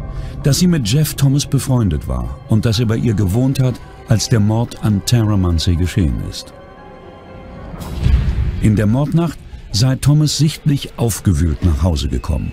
dass 0.44 0.60
sie 0.60 0.68
mit 0.68 0.88
Jeff 0.88 1.14
Thomas 1.16 1.46
befreundet 1.46 2.08
war 2.08 2.40
und 2.50 2.66
dass 2.66 2.80
er 2.80 2.86
bei 2.86 2.98
ihr 2.98 3.14
gewohnt 3.14 3.60
hat, 3.60 3.80
als 4.08 4.30
der 4.30 4.40
Mord 4.40 4.84
an 4.84 5.02
Tara 5.06 5.38
Munsey 5.38 5.76
geschehen 5.76 6.22
ist. 6.30 6.54
In 8.62 8.76
der 8.76 8.88
Mordnacht 8.88 9.38
sei 9.72 9.96
Thomas 9.96 10.38
sichtlich 10.38 10.98
aufgewühlt 10.98 11.64
nach 11.66 11.84
Hause 11.84 12.08
gekommen. 12.08 12.52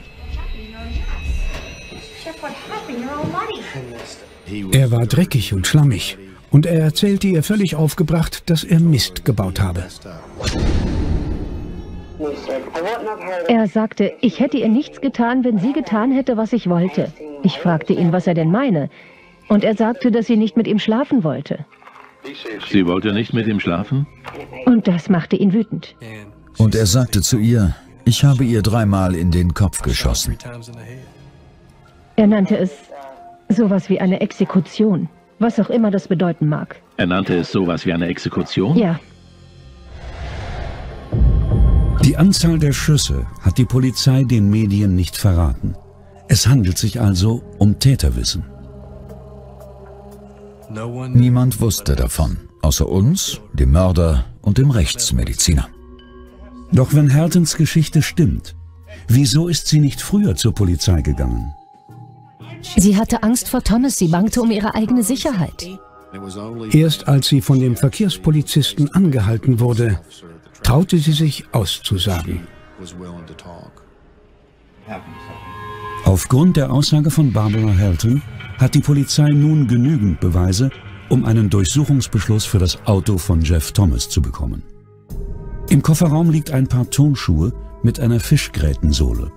Er 4.73 4.90
war 4.90 5.07
dreckig 5.07 5.52
und 5.52 5.66
schlammig 5.66 6.19
und 6.50 6.66
er 6.66 6.80
erzählte 6.80 7.28
ihr 7.28 7.42
völlig 7.42 7.76
aufgebracht, 7.76 8.50
dass 8.50 8.64
er 8.64 8.80
Mist 8.80 9.25
gebaut 9.25 9.61
habe. 9.61 9.85
Er 13.49 13.66
sagte, 13.69 14.12
ich 14.21 14.40
hätte 14.40 14.59
ihr 14.59 14.69
nichts 14.69 15.00
getan, 15.00 15.45
wenn 15.45 15.59
sie 15.59 15.73
getan 15.73 16.12
hätte, 16.12 16.37
was 16.37 16.52
ich 16.52 16.69
wollte. 16.69 17.12
Ich 17.42 17.59
fragte 17.59 17.92
ihn, 17.92 18.12
was 18.12 18.26
er 18.26 18.35
denn 18.35 18.50
meine. 18.50 18.90
Und 19.50 19.64
er 19.64 19.75
sagte, 19.75 20.12
dass 20.12 20.26
sie 20.26 20.37
nicht 20.37 20.57
mit 20.57 20.69
ihm 20.69 20.78
schlafen 20.78 21.25
wollte. 21.25 21.66
Sie 22.71 22.87
wollte 22.87 23.12
nicht 23.12 23.35
mit 23.35 23.49
ihm 23.49 23.59
schlafen? 23.59 24.07
Und 24.64 24.87
das 24.87 25.09
machte 25.09 25.35
ihn 25.35 25.52
wütend. 25.52 25.97
Und 26.57 26.76
er 26.76 26.87
sagte 26.87 27.21
zu 27.21 27.37
ihr, 27.37 27.75
ich 28.04 28.25
habe 28.25 28.45
ihr 28.45 28.62
dreimal 28.62 29.16
in 29.16 29.33
den 29.33 29.52
Kopf 29.52 29.83
geschossen. 29.83 30.38
Er 32.14 32.26
nannte 32.28 32.57
es 32.59 32.71
sowas 33.49 33.88
wie 33.88 34.00
eine 34.00 34.21
Exekution, 34.21 35.09
was 35.40 35.59
auch 35.59 35.69
immer 35.69 35.90
das 35.90 36.07
bedeuten 36.07 36.47
mag. 36.47 36.76
Er 36.97 37.07
nannte 37.07 37.35
es 37.37 37.50
sowas 37.50 37.85
wie 37.85 37.92
eine 37.92 38.07
Exekution? 38.07 38.76
Ja. 38.76 39.00
Die 42.04 42.16
Anzahl 42.16 42.61
der 42.61 42.73
Schüsse 42.73 43.26
hat 43.42 43.59
die 43.59 43.64
Polizei 43.64 44.23
den 44.23 44.49
Medien 44.49 44.95
nicht 44.95 45.16
verraten. 45.16 45.75
Es 46.28 46.47
handelt 46.47 46.78
sich 46.78 47.00
also 47.00 47.42
um 47.59 47.80
Täterwissen. 47.80 48.45
Niemand 50.71 51.61
wusste 51.61 51.97
davon, 51.97 52.37
außer 52.62 52.89
uns, 52.89 53.41
dem 53.53 53.73
Mörder 53.73 54.25
und 54.41 54.59
dem 54.59 54.71
Rechtsmediziner. 54.71 55.69
Doch 56.73 56.95
wenn 56.95 57.09
Hertens 57.11 57.57
Geschichte 57.57 58.03
stimmt, 58.03 58.55
wieso 59.09 59.49
ist 59.49 59.67
sie 59.67 59.81
nicht 59.81 60.00
früher 60.00 60.37
zur 60.37 60.55
Polizei 60.55 61.03
gegangen? 61.03 61.53
Sie 62.77 62.97
hatte 62.97 63.23
Angst 63.25 63.49
vor 63.49 63.62
Thomas, 63.62 63.97
sie 63.97 64.09
bangte 64.09 64.41
um 64.43 64.50
ihre 64.50 64.75
eigene 64.75 65.03
Sicherheit. 65.03 65.69
Erst 66.73 67.09
als 67.09 67.29
sie 67.29 67.41
von 67.41 67.59
dem 67.59 67.77
Verkehrspolizisten 67.77 68.93
angehalten 68.93 69.59
wurde, 69.59 70.00
traute 70.62 70.99
sie 70.99 71.12
sich 71.12 71.45
auszusagen. 71.53 72.47
Aufgrund 76.05 76.57
der 76.57 76.73
Aussage 76.73 77.11
von 77.11 77.33
Barbara 77.33 77.71
Helton 77.71 78.23
hat 78.61 78.75
die 78.75 78.81
Polizei 78.81 79.29
nun 79.31 79.67
genügend 79.67 80.21
Beweise, 80.21 80.71
um 81.09 81.25
einen 81.25 81.49
Durchsuchungsbeschluss 81.49 82.45
für 82.45 82.59
das 82.59 82.79
Auto 82.87 83.17
von 83.17 83.40
Jeff 83.40 83.73
Thomas 83.73 84.09
zu 84.09 84.21
bekommen. 84.21 84.62
Im 85.71 85.82
Kofferraum 85.82 86.30
liegt 86.30 86.50
ein 86.50 86.67
paar 86.67 86.89
Turnschuhe 86.91 87.52
mit 87.82 87.99
einer 88.00 88.21
Fischgrätensohle. 88.21 89.32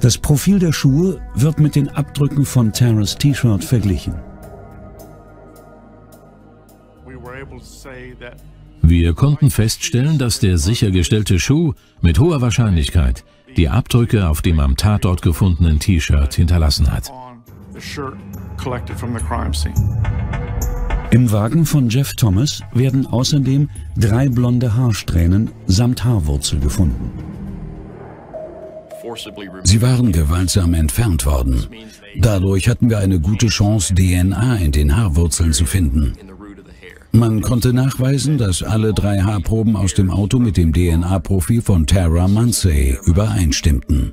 Das 0.00 0.18
Profil 0.18 0.58
der 0.58 0.72
Schuhe 0.72 1.20
wird 1.34 1.60
mit 1.60 1.76
den 1.76 1.88
Abdrücken 1.88 2.44
von 2.44 2.72
Taras 2.72 3.16
T-Shirt 3.16 3.62
verglichen. 3.62 4.14
Wir 8.82 9.14
konnten 9.14 9.50
feststellen, 9.50 10.18
dass 10.18 10.40
der 10.40 10.58
sichergestellte 10.58 11.38
Schuh 11.38 11.74
mit 12.00 12.18
hoher 12.18 12.40
Wahrscheinlichkeit 12.40 13.24
die 13.56 13.68
Abdrücke 13.68 14.28
auf 14.28 14.42
dem 14.42 14.60
am 14.60 14.76
Tatort 14.76 15.22
gefundenen 15.22 15.78
T-Shirt 15.78 16.34
hinterlassen 16.34 16.92
hat. 16.92 17.10
Im 21.10 21.32
Wagen 21.32 21.64
von 21.64 21.88
Jeff 21.88 22.14
Thomas 22.14 22.62
werden 22.72 23.06
außerdem 23.06 23.70
drei 23.96 24.28
blonde 24.28 24.76
Haarsträhnen 24.76 25.50
samt 25.66 26.04
Haarwurzel 26.04 26.60
gefunden. 26.60 27.12
Sie 29.64 29.80
waren 29.80 30.12
gewaltsam 30.12 30.74
entfernt 30.74 31.24
worden. 31.24 31.66
Dadurch 32.16 32.68
hatten 32.68 32.90
wir 32.90 32.98
eine 32.98 33.20
gute 33.20 33.46
Chance, 33.46 33.94
DNA 33.94 34.56
in 34.56 34.72
den 34.72 34.96
Haarwurzeln 34.96 35.52
zu 35.52 35.64
finden. 35.64 36.12
Man 37.18 37.40
konnte 37.40 37.72
nachweisen, 37.72 38.38
dass 38.38 38.62
alle 38.62 38.94
drei 38.94 39.18
Haarproben 39.18 39.74
aus 39.74 39.92
dem 39.92 40.08
Auto 40.08 40.38
mit 40.38 40.56
dem 40.56 40.72
DNA-Profil 40.72 41.62
von 41.62 41.84
Tara 41.84 42.28
Munsey 42.28 42.96
übereinstimmten. 43.06 44.12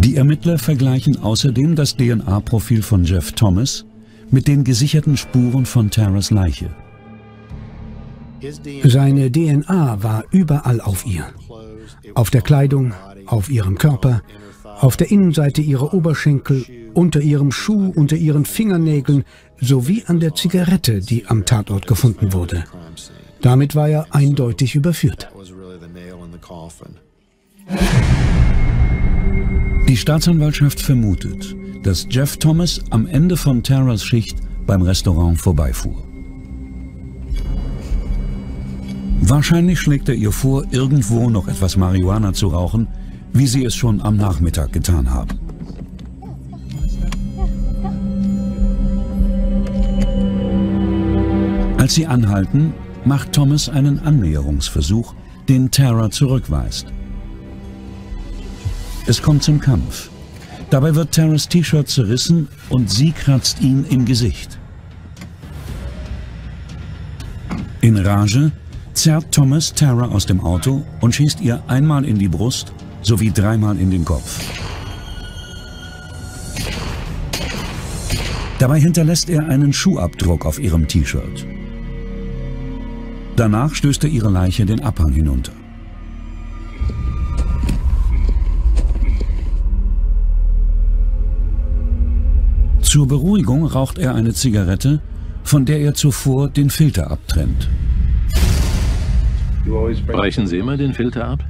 Die 0.00 0.16
Ermittler 0.16 0.58
vergleichen 0.58 1.22
außerdem 1.22 1.76
das 1.76 1.96
DNA-Profil 1.96 2.82
von 2.82 3.04
Jeff 3.04 3.30
Thomas 3.30 3.86
mit 4.32 4.48
den 4.48 4.64
gesicherten 4.64 5.16
Spuren 5.16 5.66
von 5.66 5.88
Taras 5.88 6.32
Leiche. 6.32 6.70
Seine 8.82 9.30
DNA 9.30 10.02
war 10.02 10.24
überall 10.32 10.80
auf 10.80 11.06
ihr. 11.06 11.26
Auf 12.14 12.30
der 12.30 12.42
Kleidung, 12.42 12.92
auf 13.26 13.50
ihrem 13.50 13.78
Körper, 13.78 14.22
auf 14.64 14.96
der 14.96 15.12
Innenseite 15.12 15.60
ihrer 15.60 15.94
Oberschenkel, 15.94 16.64
unter 16.94 17.20
ihrem 17.20 17.52
Schuh, 17.52 17.92
unter 17.94 18.16
ihren 18.16 18.44
Fingernägeln 18.44 19.24
sowie 19.60 20.04
an 20.06 20.20
der 20.20 20.34
Zigarette, 20.34 21.00
die 21.00 21.26
am 21.26 21.44
Tatort 21.44 21.86
gefunden 21.86 22.32
wurde. 22.32 22.64
Damit 23.40 23.74
war 23.74 23.88
er 23.88 24.06
eindeutig 24.10 24.74
überführt. 24.74 25.30
Die 29.88 29.96
Staatsanwaltschaft 29.96 30.80
vermutet, 30.80 31.54
dass 31.82 32.06
Jeff 32.10 32.36
Thomas 32.36 32.80
am 32.90 33.06
Ende 33.06 33.36
von 33.36 33.62
Taras 33.62 34.04
Schicht 34.04 34.36
beim 34.66 34.82
Restaurant 34.82 35.40
vorbeifuhr. 35.40 36.04
Wahrscheinlich 39.22 39.80
schlägt 39.80 40.08
er 40.08 40.14
ihr 40.14 40.32
vor, 40.32 40.64
irgendwo 40.70 41.28
noch 41.28 41.48
etwas 41.48 41.76
Marihuana 41.76 42.32
zu 42.32 42.48
rauchen, 42.48 42.88
wie 43.32 43.46
sie 43.46 43.64
es 43.64 43.74
schon 43.74 44.00
am 44.00 44.16
Nachmittag 44.16 44.72
getan 44.72 45.10
haben. 45.10 45.49
Als 51.80 51.94
sie 51.94 52.06
anhalten, 52.06 52.74
macht 53.06 53.32
Thomas 53.32 53.70
einen 53.70 54.00
Annäherungsversuch, 54.00 55.14
den 55.48 55.70
Tara 55.70 56.10
zurückweist. 56.10 56.84
Es 59.06 59.22
kommt 59.22 59.42
zum 59.42 59.60
Kampf. 59.60 60.10
Dabei 60.68 60.94
wird 60.94 61.14
Taras 61.14 61.48
T-Shirt 61.48 61.88
zerrissen 61.88 62.48
und 62.68 62.90
sie 62.90 63.12
kratzt 63.12 63.62
ihn 63.62 63.86
im 63.88 64.04
Gesicht. 64.04 64.58
In 67.80 67.96
Rage 67.96 68.52
zerrt 68.92 69.32
Thomas 69.32 69.72
Tara 69.72 70.08
aus 70.08 70.26
dem 70.26 70.42
Auto 70.42 70.84
und 71.00 71.14
schießt 71.14 71.40
ihr 71.40 71.62
einmal 71.66 72.04
in 72.04 72.18
die 72.18 72.28
Brust 72.28 72.74
sowie 73.00 73.30
dreimal 73.30 73.78
in 73.78 73.90
den 73.90 74.04
Kopf. 74.04 74.38
Dabei 78.58 78.78
hinterlässt 78.78 79.30
er 79.30 79.48
einen 79.48 79.72
Schuhabdruck 79.72 80.44
auf 80.44 80.58
ihrem 80.58 80.86
T-Shirt. 80.86 81.46
Danach 83.40 83.74
stößt 83.74 84.04
er 84.04 84.10
ihre 84.10 84.28
Leiche 84.28 84.66
den 84.66 84.82
Abhang 84.84 85.12
hinunter. 85.12 85.52
Zur 92.82 93.08
Beruhigung 93.08 93.64
raucht 93.64 93.96
er 93.96 94.14
eine 94.14 94.34
Zigarette, 94.34 95.00
von 95.42 95.64
der 95.64 95.80
er 95.80 95.94
zuvor 95.94 96.50
den 96.50 96.68
Filter 96.68 97.10
abtrennt. 97.10 97.70
Brechen 100.06 100.46
Sie 100.46 100.58
immer 100.58 100.76
den 100.76 100.92
Filter 100.92 101.24
ab? 101.24 101.42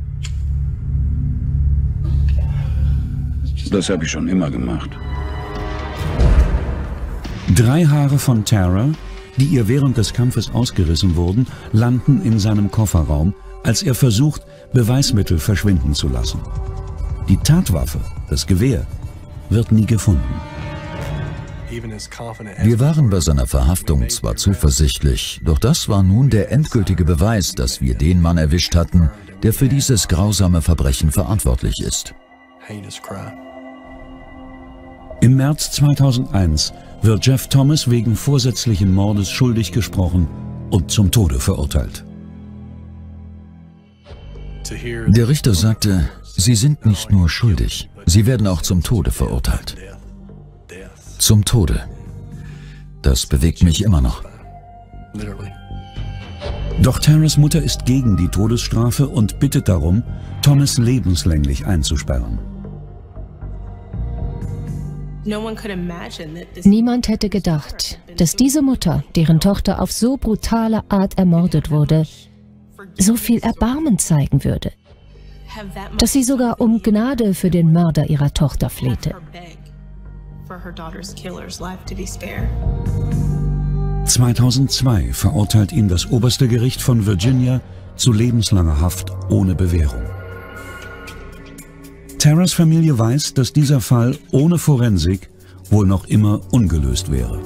Das 3.72 3.90
habe 3.90 4.04
ich 4.04 4.10
schon 4.12 4.28
immer 4.28 4.48
gemacht. 4.48 4.90
Drei 7.56 7.84
Haare 7.84 8.20
von 8.20 8.44
Tara 8.44 8.90
die 9.40 9.46
ihr 9.46 9.68
während 9.68 9.96
des 9.96 10.12
Kampfes 10.12 10.50
ausgerissen 10.50 11.16
wurden, 11.16 11.46
landen 11.72 12.20
in 12.22 12.38
seinem 12.38 12.70
Kofferraum, 12.70 13.34
als 13.64 13.82
er 13.82 13.94
versucht, 13.94 14.42
Beweismittel 14.74 15.38
verschwinden 15.38 15.94
zu 15.94 16.08
lassen. 16.08 16.40
Die 17.26 17.38
Tatwaffe, 17.38 18.00
das 18.28 18.46
Gewehr, 18.46 18.86
wird 19.48 19.72
nie 19.72 19.86
gefunden. 19.86 20.34
Wir 21.70 22.80
waren 22.80 23.10
bei 23.10 23.20
seiner 23.20 23.46
Verhaftung 23.46 24.08
zwar 24.10 24.36
zuversichtlich, 24.36 25.40
doch 25.44 25.58
das 25.58 25.88
war 25.88 26.02
nun 26.02 26.28
der 26.28 26.50
endgültige 26.50 27.04
Beweis, 27.04 27.54
dass 27.54 27.80
wir 27.80 27.94
den 27.94 28.20
Mann 28.20 28.36
erwischt 28.36 28.74
hatten, 28.74 29.10
der 29.42 29.54
für 29.54 29.68
dieses 29.68 30.08
grausame 30.08 30.60
Verbrechen 30.60 31.12
verantwortlich 31.12 31.80
ist. 31.80 32.14
Im 35.22 35.36
März 35.36 35.70
2001 35.72 36.72
wird 37.02 37.26
Jeff 37.26 37.48
Thomas 37.48 37.90
wegen 37.90 38.16
vorsätzlichen 38.16 38.92
Mordes 38.94 39.30
schuldig 39.30 39.72
gesprochen 39.72 40.28
und 40.70 40.90
zum 40.90 41.10
Tode 41.10 41.40
verurteilt. 41.40 42.04
Der 45.08 45.28
Richter 45.28 45.54
sagte, 45.54 46.08
Sie 46.22 46.54
sind 46.54 46.86
nicht 46.86 47.10
nur 47.10 47.28
schuldig, 47.28 47.90
Sie 48.06 48.26
werden 48.26 48.46
auch 48.46 48.62
zum 48.62 48.82
Tode 48.82 49.10
verurteilt 49.10 49.76
zum 51.20 51.44
Tode. 51.44 51.82
Das 53.02 53.26
bewegt 53.26 53.62
mich 53.62 53.84
immer 53.84 54.00
noch. 54.00 54.24
Doch 56.82 56.98
Terras 56.98 57.36
Mutter 57.36 57.62
ist 57.62 57.84
gegen 57.84 58.16
die 58.16 58.28
Todesstrafe 58.28 59.06
und 59.06 59.38
bittet 59.38 59.68
darum, 59.68 60.02
Thomas 60.42 60.78
lebenslänglich 60.78 61.66
einzusperren. 61.66 62.38
Niemand 66.64 67.08
hätte 67.08 67.28
gedacht, 67.28 68.00
dass 68.16 68.36
diese 68.36 68.62
Mutter, 68.62 69.04
deren 69.16 69.40
Tochter 69.40 69.82
auf 69.82 69.92
so 69.92 70.16
brutale 70.16 70.82
Art 70.88 71.18
ermordet 71.18 71.70
wurde, 71.70 72.06
so 72.98 73.16
viel 73.16 73.40
Erbarmen 73.40 73.98
zeigen 73.98 74.44
würde. 74.44 74.72
Dass 75.98 76.12
sie 76.12 76.22
sogar 76.22 76.60
um 76.60 76.80
Gnade 76.80 77.34
für 77.34 77.50
den 77.50 77.72
Mörder 77.72 78.08
ihrer 78.08 78.32
Tochter 78.32 78.70
flehte 78.70 79.14
for 80.50 80.58
her 80.58 80.72
daughter's 80.72 81.14
killer's 81.14 81.60
life 81.60 81.78
to 81.86 81.94
be 81.94 82.04
spared. 82.04 82.48
2002 84.04 85.12
verurteilt 85.12 85.70
ihn 85.70 85.86
das 85.86 86.10
oberste 86.10 86.48
Gericht 86.48 86.82
von 86.82 87.06
Virginia 87.06 87.60
zu 87.94 88.12
lebenslanger 88.12 88.80
Haft 88.80 89.12
ohne 89.30 89.54
Bewährung. 89.54 90.19
Terras 92.20 92.52
Familie 92.52 92.98
weiß, 92.98 93.32
dass 93.32 93.54
dieser 93.54 93.80
Fall 93.80 94.18
ohne 94.30 94.58
Forensik 94.58 95.30
wohl 95.70 95.86
noch 95.86 96.04
immer 96.04 96.42
ungelöst 96.52 97.10
wäre. 97.10 97.40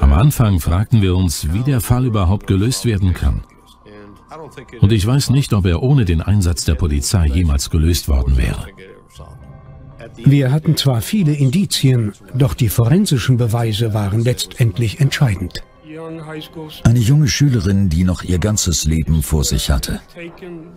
Am 0.00 0.12
Anfang 0.12 0.60
fragten 0.60 1.00
wir 1.00 1.16
uns, 1.16 1.54
wie 1.54 1.62
der 1.62 1.80
Fall 1.80 2.04
überhaupt 2.04 2.46
gelöst 2.46 2.84
werden 2.84 3.14
kann. 3.14 3.44
Und 4.82 4.92
ich 4.92 5.06
weiß 5.06 5.30
nicht, 5.30 5.54
ob 5.54 5.64
er 5.64 5.82
ohne 5.82 6.04
den 6.04 6.20
Einsatz 6.20 6.66
der 6.66 6.74
Polizei 6.74 7.26
jemals 7.26 7.70
gelöst 7.70 8.06
worden 8.06 8.36
wäre. 8.36 8.66
Wir 10.16 10.52
hatten 10.52 10.76
zwar 10.76 11.00
viele 11.00 11.32
Indizien, 11.32 12.12
doch 12.34 12.52
die 12.52 12.68
forensischen 12.68 13.38
Beweise 13.38 13.94
waren 13.94 14.22
letztendlich 14.22 15.00
entscheidend. 15.00 15.62
Eine 16.84 16.98
junge 16.98 17.28
Schülerin, 17.28 17.88
die 17.88 18.04
noch 18.04 18.22
ihr 18.22 18.38
ganzes 18.38 18.84
Leben 18.84 19.22
vor 19.22 19.44
sich 19.44 19.70
hatte. 19.70 20.00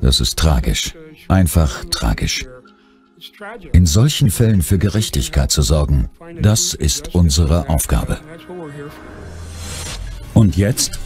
Das 0.02 0.20
ist 0.20 0.38
tragisch. 0.38 0.96
Einfach 1.28 1.86
tragisch. 1.86 2.46
In 3.74 3.86
solchen 3.86 4.30
Fällen 4.30 4.62
für 4.62 4.78
Gerechtigkeit 4.78 5.52
zu 5.52 5.62
sorgen, 5.64 6.10
das 6.42 6.74
ist 6.74 7.16
unsere 7.16 7.68
Aufgabe. 7.70 8.20
Und 10.34 10.56
jetzt 10.56 11.00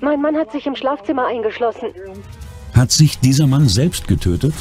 mein 0.00 0.22
Mann 0.22 0.36
hat 0.36 0.50
sich 0.50 0.66
im 0.66 0.74
Schlafzimmer 0.74 1.26
eingeschlossen. 1.26 1.90
Hat 2.74 2.90
sich 2.90 3.18
dieser 3.18 3.46
Mann 3.46 3.68
selbst 3.68 4.08
getötet? 4.08 4.54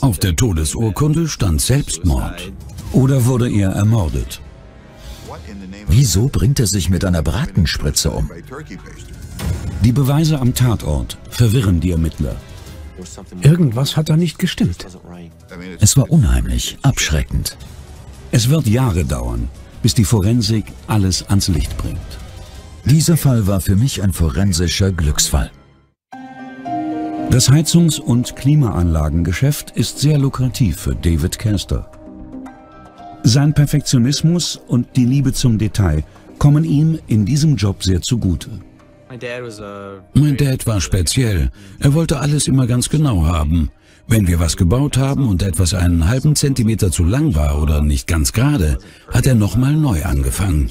Auf 0.00 0.18
der 0.18 0.34
Todesurkunde 0.34 1.28
stand 1.28 1.60
Selbstmord. 1.60 2.52
Oder 2.92 3.26
wurde 3.26 3.50
er 3.50 3.70
ermordet? 3.70 4.40
Wieso 5.88 6.28
bringt 6.28 6.60
er 6.60 6.66
sich 6.66 6.90
mit 6.90 7.04
einer 7.04 7.22
Bratenspritze 7.22 8.10
um? 8.10 8.30
Die 9.82 9.92
Beweise 9.92 10.38
am 10.38 10.54
Tatort 10.54 11.18
verwirren 11.30 11.80
die 11.80 11.90
Ermittler. 11.90 12.36
Irgendwas 13.40 13.96
hat 13.96 14.08
da 14.08 14.16
nicht 14.16 14.38
gestimmt. 14.38 14.86
Es 15.80 15.96
war 15.96 16.10
unheimlich, 16.10 16.78
abschreckend. 16.82 17.56
Es 18.30 18.48
wird 18.48 18.66
Jahre 18.66 19.04
dauern, 19.04 19.48
bis 19.82 19.94
die 19.94 20.04
Forensik 20.04 20.66
alles 20.86 21.28
ans 21.28 21.48
Licht 21.48 21.76
bringt. 21.76 21.98
Dieser 22.84 23.16
Fall 23.16 23.46
war 23.46 23.60
für 23.60 23.76
mich 23.76 24.02
ein 24.02 24.12
forensischer 24.12 24.92
Glücksfall. 24.92 25.50
Das 27.30 27.50
Heizungs- 27.50 28.00
und 28.00 28.36
Klimaanlagengeschäft 28.36 29.70
ist 29.70 29.98
sehr 29.98 30.18
lukrativ 30.18 30.80
für 30.80 30.94
David 30.94 31.38
Caster. 31.38 31.90
Sein 33.24 33.54
Perfektionismus 33.54 34.56
und 34.66 34.96
die 34.96 35.04
Liebe 35.04 35.32
zum 35.32 35.56
Detail 35.56 36.02
kommen 36.38 36.64
ihm 36.64 36.98
in 37.06 37.24
diesem 37.24 37.54
Job 37.56 37.82
sehr 37.82 38.02
zugute. 38.02 38.50
Mein 40.14 40.36
Dad 40.36 40.66
war 40.66 40.80
speziell. 40.80 41.50
Er 41.78 41.94
wollte 41.94 42.18
alles 42.18 42.48
immer 42.48 42.66
ganz 42.66 42.88
genau 42.88 43.24
haben. 43.24 43.70
Wenn 44.08 44.26
wir 44.26 44.40
was 44.40 44.56
gebaut 44.56 44.96
haben 44.96 45.28
und 45.28 45.42
etwas 45.42 45.74
einen 45.74 46.08
halben 46.08 46.34
Zentimeter 46.34 46.90
zu 46.90 47.04
lang 47.04 47.34
war 47.36 47.62
oder 47.62 47.80
nicht 47.80 48.08
ganz 48.08 48.32
gerade, 48.32 48.78
hat 49.12 49.26
er 49.26 49.36
nochmal 49.36 49.74
neu 49.74 50.02
angefangen. 50.02 50.70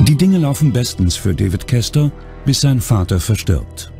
Die 0.00 0.16
Dinge 0.16 0.38
laufen 0.38 0.72
bestens 0.72 1.16
für 1.16 1.34
David 1.34 1.68
Kester, 1.68 2.10
bis 2.44 2.60
sein 2.60 2.80
Vater 2.80 3.20
verstirbt. 3.20 3.92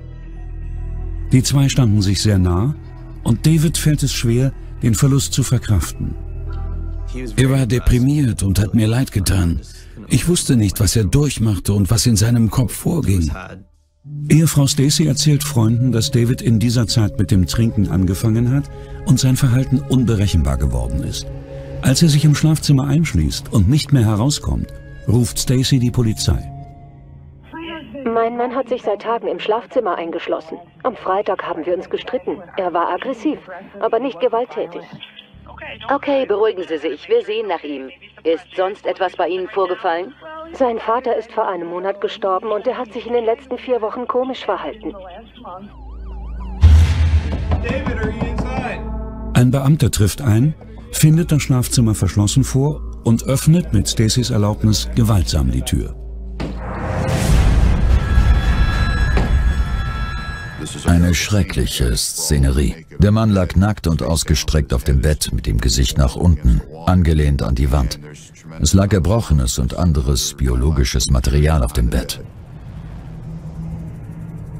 Die 1.32 1.42
zwei 1.42 1.68
standen 1.68 2.02
sich 2.02 2.20
sehr 2.20 2.38
nah 2.38 2.74
und 3.22 3.46
David 3.46 3.78
fällt 3.78 4.02
es 4.02 4.12
schwer, 4.12 4.52
den 4.82 4.94
Verlust 4.94 5.32
zu 5.32 5.42
verkraften. 5.42 6.14
Er 7.36 7.50
war 7.50 7.66
deprimiert 7.66 8.42
und 8.42 8.58
hat 8.58 8.74
mir 8.74 8.86
leid 8.86 9.12
getan. 9.12 9.60
Ich 10.08 10.28
wusste 10.28 10.56
nicht, 10.56 10.80
was 10.80 10.94
er 10.94 11.04
durchmachte 11.04 11.72
und 11.72 11.90
was 11.90 12.06
in 12.06 12.16
seinem 12.16 12.50
Kopf 12.50 12.72
vorging. 12.72 13.30
Ehefrau 14.28 14.66
Stacy 14.66 15.06
erzählt 15.06 15.44
Freunden, 15.44 15.92
dass 15.92 16.10
David 16.10 16.42
in 16.42 16.58
dieser 16.58 16.86
Zeit 16.86 17.18
mit 17.18 17.30
dem 17.30 17.46
Trinken 17.46 17.88
angefangen 17.88 18.50
hat 18.50 18.70
und 19.06 19.18
sein 19.18 19.36
Verhalten 19.36 19.80
unberechenbar 19.80 20.56
geworden 20.56 21.02
ist. 21.02 21.26
Als 21.82 22.02
er 22.02 22.08
sich 22.08 22.24
im 22.24 22.34
Schlafzimmer 22.34 22.86
einschließt 22.86 23.52
und 23.52 23.68
nicht 23.68 23.92
mehr 23.92 24.04
herauskommt, 24.04 24.68
ruft 25.06 25.38
Stacy 25.38 25.78
die 25.78 25.90
Polizei. 25.90 26.57
Mann 28.48 28.56
hat 28.56 28.68
sich 28.70 28.82
seit 28.82 29.02
Tagen 29.02 29.28
im 29.28 29.38
Schlafzimmer 29.38 29.96
eingeschlossen. 29.96 30.56
Am 30.82 30.96
Freitag 30.96 31.46
haben 31.46 31.66
wir 31.66 31.74
uns 31.74 31.90
gestritten. 31.90 32.42
Er 32.56 32.72
war 32.72 32.88
aggressiv, 32.88 33.38
aber 33.78 33.98
nicht 33.98 34.20
gewalttätig. 34.20 34.80
Okay, 35.92 36.24
beruhigen 36.24 36.64
Sie 36.66 36.78
sich. 36.78 37.06
Wir 37.10 37.22
sehen 37.24 37.48
nach 37.48 37.62
ihm. 37.62 37.90
Ist 38.24 38.46
sonst 38.56 38.86
etwas 38.86 39.16
bei 39.16 39.28
Ihnen 39.28 39.48
vorgefallen? 39.48 40.14
Sein 40.54 40.78
Vater 40.78 41.14
ist 41.14 41.30
vor 41.32 41.46
einem 41.46 41.68
Monat 41.68 42.00
gestorben 42.00 42.50
und 42.50 42.66
er 42.66 42.78
hat 42.78 42.90
sich 42.92 43.06
in 43.06 43.12
den 43.12 43.26
letzten 43.26 43.58
vier 43.58 43.82
Wochen 43.82 44.06
komisch 44.06 44.44
verhalten. 44.46 44.94
Ein 49.34 49.50
Beamter 49.50 49.90
trifft 49.90 50.22
ein, 50.22 50.54
findet 50.90 51.32
das 51.32 51.42
Schlafzimmer 51.42 51.94
verschlossen 51.94 52.44
vor 52.44 52.80
und 53.04 53.24
öffnet 53.24 53.74
mit 53.74 53.90
Stacys 53.90 54.30
Erlaubnis 54.30 54.88
gewaltsam 54.94 55.50
die 55.50 55.62
Tür. 55.62 56.07
Eine 60.84 61.14
schreckliche 61.14 61.96
Szenerie. 61.96 62.86
Der 62.98 63.12
Mann 63.12 63.30
lag 63.30 63.54
nackt 63.56 63.86
und 63.86 64.02
ausgestreckt 64.02 64.72
auf 64.72 64.84
dem 64.84 65.00
Bett 65.00 65.30
mit 65.32 65.46
dem 65.46 65.58
Gesicht 65.58 65.98
nach 65.98 66.16
unten, 66.16 66.60
angelehnt 66.86 67.42
an 67.42 67.54
die 67.54 67.70
Wand. 67.70 67.98
Es 68.60 68.74
lag 68.74 68.92
erbrochenes 68.92 69.58
und 69.58 69.76
anderes 69.76 70.34
biologisches 70.34 71.10
Material 71.10 71.62
auf 71.62 71.72
dem 71.72 71.90
Bett. 71.90 72.20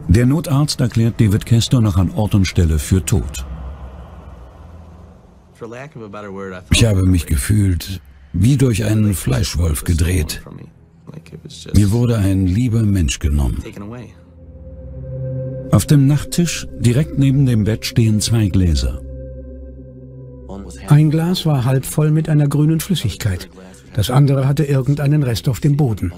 Der 0.09 0.25
Notarzt 0.25 0.81
erklärt 0.81 1.21
David 1.21 1.44
Kester 1.44 1.81
noch 1.81 1.97
an 1.97 2.11
Ort 2.12 2.35
und 2.35 2.47
Stelle 2.47 2.79
für 2.79 3.05
tot. 3.05 3.44
Ich 6.71 6.85
habe 6.85 7.03
mich 7.05 7.27
gefühlt 7.27 8.01
wie 8.33 8.57
durch 8.57 8.85
einen 8.85 9.14
Fleischwolf 9.14 9.85
gedreht. 9.85 10.42
Mir 11.75 11.90
wurde 11.90 12.16
ein 12.16 12.47
lieber 12.47 12.83
Mensch 12.83 13.18
genommen. 13.18 13.62
Auf 15.70 15.87
dem 15.87 16.07
Nachttisch 16.07 16.66
direkt 16.81 17.18
neben 17.18 17.46
dem 17.46 17.64
Bett 17.64 17.85
stehen 17.85 18.20
zwei 18.20 18.48
Gläser. 18.48 19.02
Ein 20.88 21.11
Glas 21.11 21.46
war 21.46 21.64
halb 21.64 21.85
voll 21.85 22.11
mit 22.11 22.28
einer 22.28 22.48
grünen 22.48 22.81
Flüssigkeit. 22.81 23.48
Das 23.94 24.11
andere 24.11 24.46
hatte 24.46 24.64
irgendeinen 24.64 25.22
Rest 25.22 25.48
auf 25.48 25.61
dem 25.61 25.76
Boden. 25.76 26.12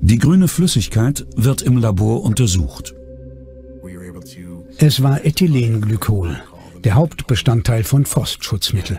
Die 0.00 0.18
grüne 0.18 0.48
Flüssigkeit 0.48 1.26
wird 1.36 1.62
im 1.62 1.76
Labor 1.76 2.22
untersucht. 2.22 2.94
Es 4.78 5.02
war 5.02 5.24
Ethylenglykol, 5.24 6.36
der 6.84 6.94
Hauptbestandteil 6.94 7.84
von 7.84 8.06
Frostschutzmittel. 8.06 8.98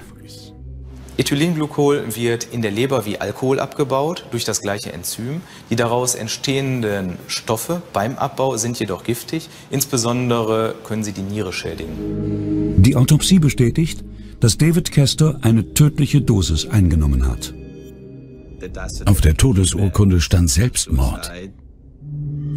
Ethylenglycol 1.22 2.16
wird 2.16 2.46
in 2.46 2.64
der 2.64 2.72
Leber 2.72 3.06
wie 3.06 3.20
Alkohol 3.20 3.60
abgebaut 3.60 4.26
durch 4.32 4.44
das 4.44 4.60
gleiche 4.60 4.92
Enzym. 4.92 5.42
Die 5.70 5.76
daraus 5.76 6.16
entstehenden 6.16 7.20
Stoffe 7.28 7.84
beim 7.94 8.18
Abbau 8.18 8.58
sind 8.58 8.80
jedoch 8.80 9.04
giftig. 9.04 9.48
Insbesondere 9.70 10.74
können 10.84 11.04
sie 11.04 11.12
die 11.12 11.22
Niere 11.22 11.54
schädigen. 11.54 12.82
Die 12.82 12.96
Autopsie 12.96 13.38
bestätigt, 13.38 14.04
dass 14.40 14.58
David 14.58 14.92
Kester 14.92 15.38
eine 15.44 15.76
tödliche 15.76 16.22
Dosis 16.22 16.68
eingenommen 16.68 17.28
hat. 17.28 17.54
Auf 19.06 19.22
der 19.22 19.38
Todesurkunde 19.38 20.22
stand 20.22 20.50
Selbstmord. 20.50 21.32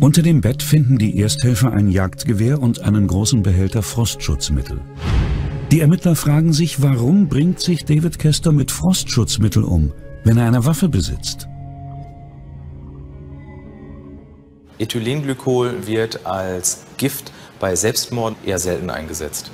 Unter 0.01 0.23
dem 0.23 0.41
Bett 0.41 0.63
finden 0.63 0.97
die 0.97 1.19
Ersthelfer 1.19 1.71
ein 1.71 1.91
Jagdgewehr 1.91 2.63
und 2.63 2.81
einen 2.81 3.09
großen 3.09 3.43
Behälter 3.43 3.83
Frostschutzmittel. 3.83 4.81
Die 5.75 5.81
Ermittler 5.81 6.15
fragen 6.15 6.53
sich, 6.53 6.83
warum 6.83 7.27
bringt 7.27 7.59
sich 7.59 7.85
David 7.85 8.21
Kester 8.21 8.53
mit 8.53 8.71
Frostschutzmittel 8.71 9.65
um, 9.65 9.91
wenn 10.23 10.39
er 10.39 10.47
eine 10.47 10.65
Waffe 10.65 10.89
besitzt? 10.89 11.49
Ethylenglykol 14.79 15.85
wird 15.85 16.25
als 16.27 16.85
Gift 16.97 17.33
bei 17.59 17.75
Selbstmord 17.75 18.37
eher 18.47 18.61
selten 18.61 18.89
eingesetzt. 18.89 19.51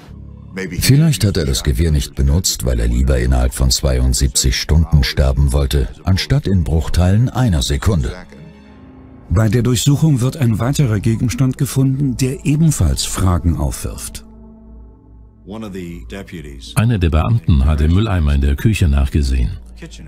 Vielleicht 0.81 1.25
hat 1.25 1.39
er 1.39 1.47
das 1.47 1.65
Gewehr 1.65 1.91
nicht 1.91 2.15
benutzt, 2.15 2.67
weil 2.67 2.81
er 2.81 2.89
lieber 2.89 3.19
innerhalb 3.19 3.55
von 3.55 3.71
72 3.71 4.61
Stunden 4.61 5.05
sterben 5.05 5.55
wollte, 5.55 5.89
anstatt 6.05 6.47
in 6.47 6.65
Bruchteilen 6.65 7.31
einer 7.31 7.63
Sekunde. 7.63 8.13
Bei 9.31 9.49
der 9.49 9.63
Durchsuchung 9.63 10.21
wird 10.21 10.37
ein 10.37 10.59
weiterer 10.59 11.01
Gegenstand 11.01 11.57
gefunden, 11.57 12.19
der 12.19 12.45
ebenfalls 12.45 13.07
Fragen 13.07 13.57
aufwirft. 13.57 14.27
Einer 16.75 16.99
der 16.99 17.11
Beamten 17.11 17.65
hat 17.65 17.81
im 17.81 17.95
Mülleimer 17.95 18.35
in 18.35 18.41
der 18.41 18.57
Küche 18.57 18.89
nachgesehen 18.89 19.59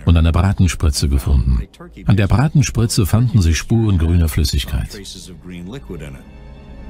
und 0.05 0.17
eine 0.17 0.33
Bratenspritze 0.33 1.09
gefunden. 1.09 1.63
An 2.07 2.17
der 2.17 2.27
Bratenspritze 2.27 3.07
fanden 3.07 3.41
sich 3.41 3.57
Spuren 3.57 3.99
grüner 3.99 4.29
Flüssigkeit. 4.29 4.89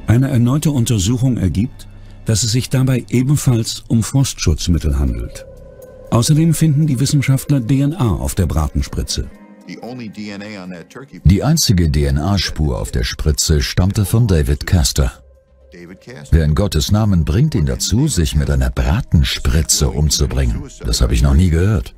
Eine 0.06 0.30
erneute 0.30 0.70
Untersuchung 0.70 1.36
ergibt, 1.36 1.86
dass 2.24 2.42
es 2.42 2.52
sich 2.52 2.68
dabei 2.68 3.04
ebenfalls 3.08 3.84
um 3.88 4.02
Frostschutzmittel 4.02 4.98
handelt. 4.98 5.46
Außerdem 6.10 6.54
finden 6.54 6.86
die 6.86 7.00
Wissenschaftler 7.00 7.64
DNA 7.66 8.16
auf 8.16 8.34
der 8.34 8.46
Bratenspritze. 8.46 9.30
Die 11.24 11.42
einzige 11.42 11.90
DNA-Spur 11.90 12.80
auf 12.80 12.90
der 12.90 13.04
Spritze 13.04 13.62
stammte 13.62 14.04
von 14.04 14.26
David 14.26 14.66
Castor. 14.66 15.21
Wer 16.30 16.44
in 16.44 16.54
Gottes 16.54 16.92
Namen 16.92 17.24
bringt 17.24 17.54
ihn 17.54 17.66
dazu, 17.66 18.08
sich 18.08 18.36
mit 18.36 18.50
einer 18.50 18.70
Bratenspritze 18.70 19.88
umzubringen? 19.90 20.62
Das 20.84 21.00
habe 21.00 21.14
ich 21.14 21.22
noch 21.22 21.34
nie 21.34 21.50
gehört. 21.50 21.94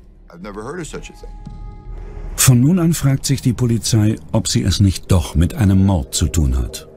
Von 2.35 2.61
nun 2.61 2.79
an 2.79 2.93
fragt 2.93 3.25
sich 3.25 3.41
die 3.41 3.53
Polizei, 3.53 4.17
ob 4.31 4.47
sie 4.47 4.63
es 4.63 4.79
nicht 4.79 5.11
doch 5.11 5.35
mit 5.35 5.55
einem 5.55 5.85
Mord 5.85 6.13
zu 6.13 6.27
tun 6.27 6.57
hat. 6.57 6.87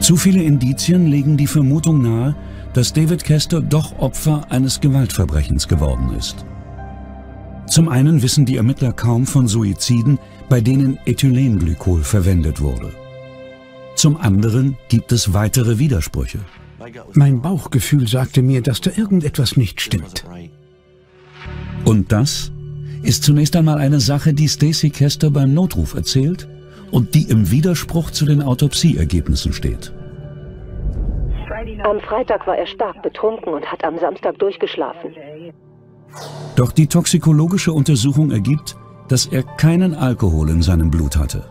Zu 0.00 0.16
viele 0.16 0.42
Indizien 0.42 1.06
legen 1.06 1.36
die 1.36 1.46
Vermutung 1.46 2.02
nahe, 2.02 2.34
dass 2.74 2.92
David 2.92 3.24
Kester 3.24 3.60
doch 3.60 3.98
Opfer 3.98 4.50
eines 4.50 4.80
Gewaltverbrechens 4.80 5.68
geworden 5.68 6.14
ist. 6.18 6.44
Zum 7.68 7.88
einen 7.88 8.20
wissen 8.20 8.44
die 8.44 8.56
Ermittler 8.56 8.92
kaum 8.92 9.26
von 9.26 9.46
Suiziden, 9.46 10.18
bei 10.48 10.60
denen 10.60 10.98
Ethylenglykol 11.06 12.02
verwendet 12.02 12.60
wurde. 12.60 12.92
Zum 13.94 14.16
anderen 14.16 14.76
gibt 14.88 15.12
es 15.12 15.34
weitere 15.34 15.78
Widersprüche. 15.78 16.38
Mein 17.14 17.40
Bauchgefühl 17.40 18.08
sagte 18.08 18.42
mir, 18.42 18.62
dass 18.62 18.80
da 18.80 18.90
irgendetwas 18.96 19.56
nicht 19.56 19.80
stimmt. 19.80 20.24
Und 21.84 22.12
das 22.12 22.52
ist 23.02 23.24
zunächst 23.24 23.56
einmal 23.56 23.78
eine 23.78 24.00
Sache, 24.00 24.32
die 24.32 24.48
Stacy 24.48 24.90
Kester 24.90 25.30
beim 25.30 25.54
Notruf 25.54 25.94
erzählt 25.94 26.48
und 26.90 27.14
die 27.14 27.30
im 27.30 27.50
Widerspruch 27.50 28.10
zu 28.10 28.26
den 28.26 28.42
Autopsieergebnissen 28.42 29.52
steht. 29.52 29.92
Am 31.84 32.00
Freitag 32.00 32.46
war 32.46 32.56
er 32.56 32.66
stark 32.66 33.02
betrunken 33.02 33.52
und 33.52 33.64
hat 33.64 33.84
am 33.84 33.98
Samstag 33.98 34.38
durchgeschlafen. 34.38 35.14
Doch 36.56 36.72
die 36.72 36.86
toxikologische 36.86 37.72
Untersuchung 37.72 38.30
ergibt, 38.30 38.76
dass 39.08 39.26
er 39.26 39.42
keinen 39.42 39.94
Alkohol 39.94 40.50
in 40.50 40.62
seinem 40.62 40.90
Blut 40.90 41.16
hatte. 41.16 41.44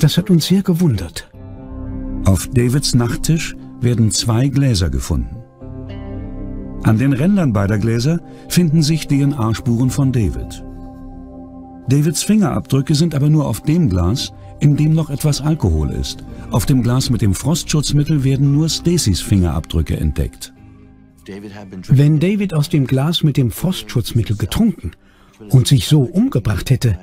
Das 0.00 0.16
hat 0.16 0.30
uns 0.30 0.46
sehr 0.46 0.62
gewundert. 0.62 1.27
Auf 2.24 2.48
Davids 2.48 2.94
Nachttisch 2.94 3.56
werden 3.80 4.10
zwei 4.10 4.48
Gläser 4.48 4.90
gefunden. 4.90 5.36
An 6.82 6.98
den 6.98 7.12
Rändern 7.12 7.52
beider 7.52 7.78
Gläser 7.78 8.20
finden 8.48 8.82
sich 8.82 9.08
DNA-Spuren 9.08 9.90
von 9.90 10.12
David. 10.12 10.64
Davids 11.88 12.22
Fingerabdrücke 12.22 12.94
sind 12.94 13.14
aber 13.14 13.30
nur 13.30 13.46
auf 13.46 13.62
dem 13.62 13.88
Glas, 13.88 14.32
in 14.60 14.76
dem 14.76 14.94
noch 14.94 15.10
etwas 15.10 15.40
Alkohol 15.40 15.90
ist. 15.90 16.22
Auf 16.50 16.66
dem 16.66 16.82
Glas 16.82 17.10
mit 17.10 17.22
dem 17.22 17.34
Frostschutzmittel 17.34 18.24
werden 18.24 18.52
nur 18.52 18.68
Stacys 18.68 19.20
Fingerabdrücke 19.20 19.96
entdeckt. 19.96 20.52
Wenn 21.88 22.20
David 22.20 22.54
aus 22.54 22.68
dem 22.68 22.86
Glas 22.86 23.22
mit 23.22 23.36
dem 23.36 23.50
Frostschutzmittel 23.50 24.36
getrunken 24.36 24.92
und 25.50 25.66
sich 25.66 25.86
so 25.86 26.02
umgebracht 26.02 26.70
hätte, 26.70 26.98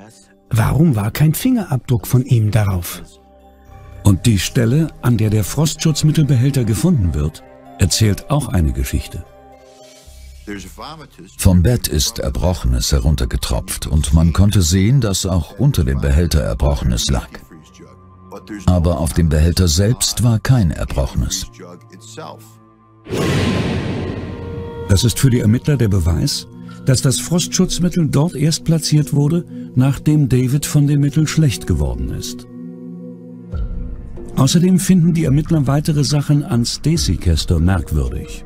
warum 0.50 0.96
war 0.96 1.10
kein 1.10 1.34
Fingerabdruck 1.34 2.06
von 2.06 2.24
ihm 2.24 2.50
darauf? 2.50 3.02
Und 4.06 4.24
die 4.24 4.38
Stelle, 4.38 4.86
an 5.02 5.16
der 5.16 5.30
der 5.30 5.42
Frostschutzmittelbehälter 5.42 6.62
gefunden 6.62 7.12
wird, 7.12 7.42
erzählt 7.80 8.30
auch 8.30 8.46
eine 8.46 8.72
Geschichte. 8.72 9.24
Vom 11.38 11.64
Bett 11.64 11.88
ist 11.88 12.20
Erbrochenes 12.20 12.92
heruntergetropft 12.92 13.88
und 13.88 14.14
man 14.14 14.32
konnte 14.32 14.62
sehen, 14.62 15.00
dass 15.00 15.26
auch 15.26 15.58
unter 15.58 15.82
dem 15.82 16.00
Behälter 16.00 16.40
Erbrochenes 16.40 17.10
lag. 17.10 17.26
Aber 18.66 19.00
auf 19.00 19.12
dem 19.12 19.28
Behälter 19.28 19.66
selbst 19.66 20.22
war 20.22 20.38
kein 20.38 20.70
Erbrochenes. 20.70 21.46
Das 24.88 25.02
ist 25.02 25.18
für 25.18 25.30
die 25.30 25.40
Ermittler 25.40 25.76
der 25.76 25.88
Beweis, 25.88 26.46
dass 26.84 27.02
das 27.02 27.18
Frostschutzmittel 27.18 28.06
dort 28.08 28.36
erst 28.36 28.62
platziert 28.62 29.12
wurde, 29.14 29.44
nachdem 29.74 30.28
David 30.28 30.64
von 30.64 30.86
dem 30.86 31.00
Mittel 31.00 31.26
schlecht 31.26 31.66
geworden 31.66 32.10
ist. 32.10 32.46
Außerdem 34.36 34.78
finden 34.78 35.14
die 35.14 35.24
Ermittler 35.24 35.66
weitere 35.66 36.04
Sachen 36.04 36.44
an 36.44 36.64
Stacy 36.64 37.16
Kester 37.16 37.58
merkwürdig. 37.58 38.44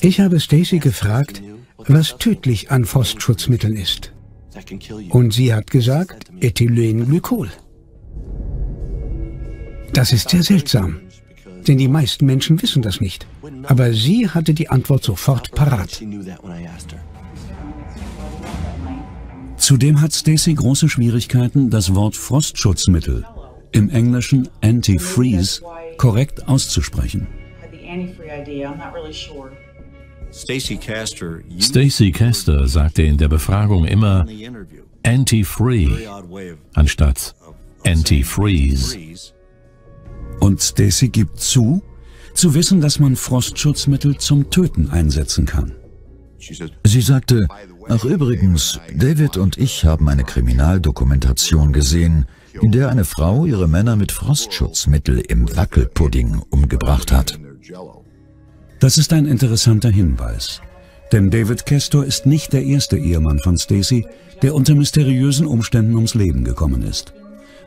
Ich 0.00 0.20
habe 0.20 0.40
Stacy 0.40 0.78
gefragt, 0.78 1.42
was 1.76 2.18
tödlich 2.18 2.70
an 2.70 2.84
Frostschutzmitteln 2.84 3.76
ist. 3.76 4.12
Und 5.10 5.32
sie 5.32 5.54
hat 5.54 5.70
gesagt, 5.70 6.30
Ethylenglykol. 6.40 7.48
Das 9.92 10.12
ist 10.12 10.28
sehr 10.28 10.42
seltsam, 10.42 11.00
denn 11.66 11.78
die 11.78 11.88
meisten 11.88 12.26
Menschen 12.26 12.60
wissen 12.60 12.82
das 12.82 13.00
nicht. 13.00 13.26
Aber 13.62 13.92
sie 13.92 14.28
hatte 14.28 14.54
die 14.54 14.68
Antwort 14.68 15.04
sofort 15.04 15.52
parat. 15.52 16.02
Zudem 19.56 20.00
hat 20.00 20.12
Stacy 20.12 20.54
große 20.54 20.88
Schwierigkeiten, 20.88 21.70
das 21.70 21.94
Wort 21.94 22.16
Frostschutzmittel, 22.16 23.24
im 23.72 23.90
Englischen 23.90 24.48
Antifreeze, 24.60 25.62
korrekt 25.96 26.48
auszusprechen. 26.48 27.26
Stacy 30.30 32.12
Castor 32.12 32.68
sagte 32.68 33.02
in 33.02 33.16
der 33.16 33.28
Befragung 33.28 33.84
immer 33.86 34.26
Anti-Free 35.02 35.88
anstatt 36.74 37.34
Anti-Freeze. 37.84 38.98
Und 40.40 40.60
Stacy 40.60 41.08
gibt 41.08 41.40
zu, 41.40 41.82
zu 42.34 42.54
wissen, 42.54 42.80
dass 42.80 42.98
man 42.98 43.16
Frostschutzmittel 43.16 44.18
zum 44.18 44.50
Töten 44.50 44.90
einsetzen 44.90 45.46
kann. 45.46 45.72
Sie 46.84 47.00
sagte, 47.00 47.48
ach 47.88 48.04
übrigens, 48.04 48.78
David 48.94 49.36
und 49.36 49.58
ich 49.58 49.84
haben 49.84 50.08
eine 50.08 50.24
Kriminaldokumentation 50.24 51.72
gesehen, 51.72 52.26
in 52.62 52.72
der 52.72 52.90
eine 52.90 53.04
Frau 53.04 53.44
ihre 53.44 53.68
Männer 53.68 53.96
mit 53.96 54.12
Frostschutzmittel 54.12 55.18
im 55.20 55.56
Wackelpudding 55.56 56.42
umgebracht 56.50 57.12
hat. 57.12 57.38
Das 58.80 58.98
ist 58.98 59.12
ein 59.12 59.26
interessanter 59.26 59.90
Hinweis. 59.90 60.60
Denn 61.12 61.30
David 61.30 61.66
Kestor 61.66 62.04
ist 62.04 62.26
nicht 62.26 62.52
der 62.52 62.64
erste 62.64 62.98
Ehemann 62.98 63.38
von 63.38 63.56
Stacy, 63.56 64.06
der 64.42 64.54
unter 64.54 64.74
mysteriösen 64.74 65.46
Umständen 65.46 65.94
ums 65.94 66.14
Leben 66.14 66.44
gekommen 66.44 66.82
ist. 66.82 67.14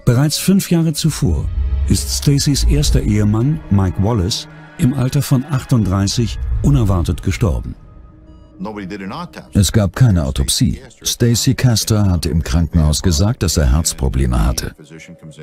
Bereits 0.06 0.38
fünf 0.38 0.72
Jahre 0.72 0.94
zuvor 0.94 1.50
ist 1.88 2.10
Stacys 2.18 2.64
erster 2.64 3.02
Ehemann, 3.02 3.60
Mike 3.70 4.02
Wallace, 4.04 4.48
im 4.78 4.94
Alter 4.94 5.22
von 5.22 5.44
38 5.44 6.40
unerwartet 6.64 7.24
gestorben. 7.24 7.76
Es 9.54 9.72
gab 9.72 9.96
keine 9.96 10.26
Autopsie. 10.26 10.80
Stacy 11.04 11.56
Castor 11.56 12.06
hatte 12.10 12.30
im 12.30 12.44
Krankenhaus 12.44 13.02
gesagt, 13.02 13.44
dass 13.44 13.58
er 13.58 13.72
Herzprobleme 13.72 14.46
hatte. 14.46 14.76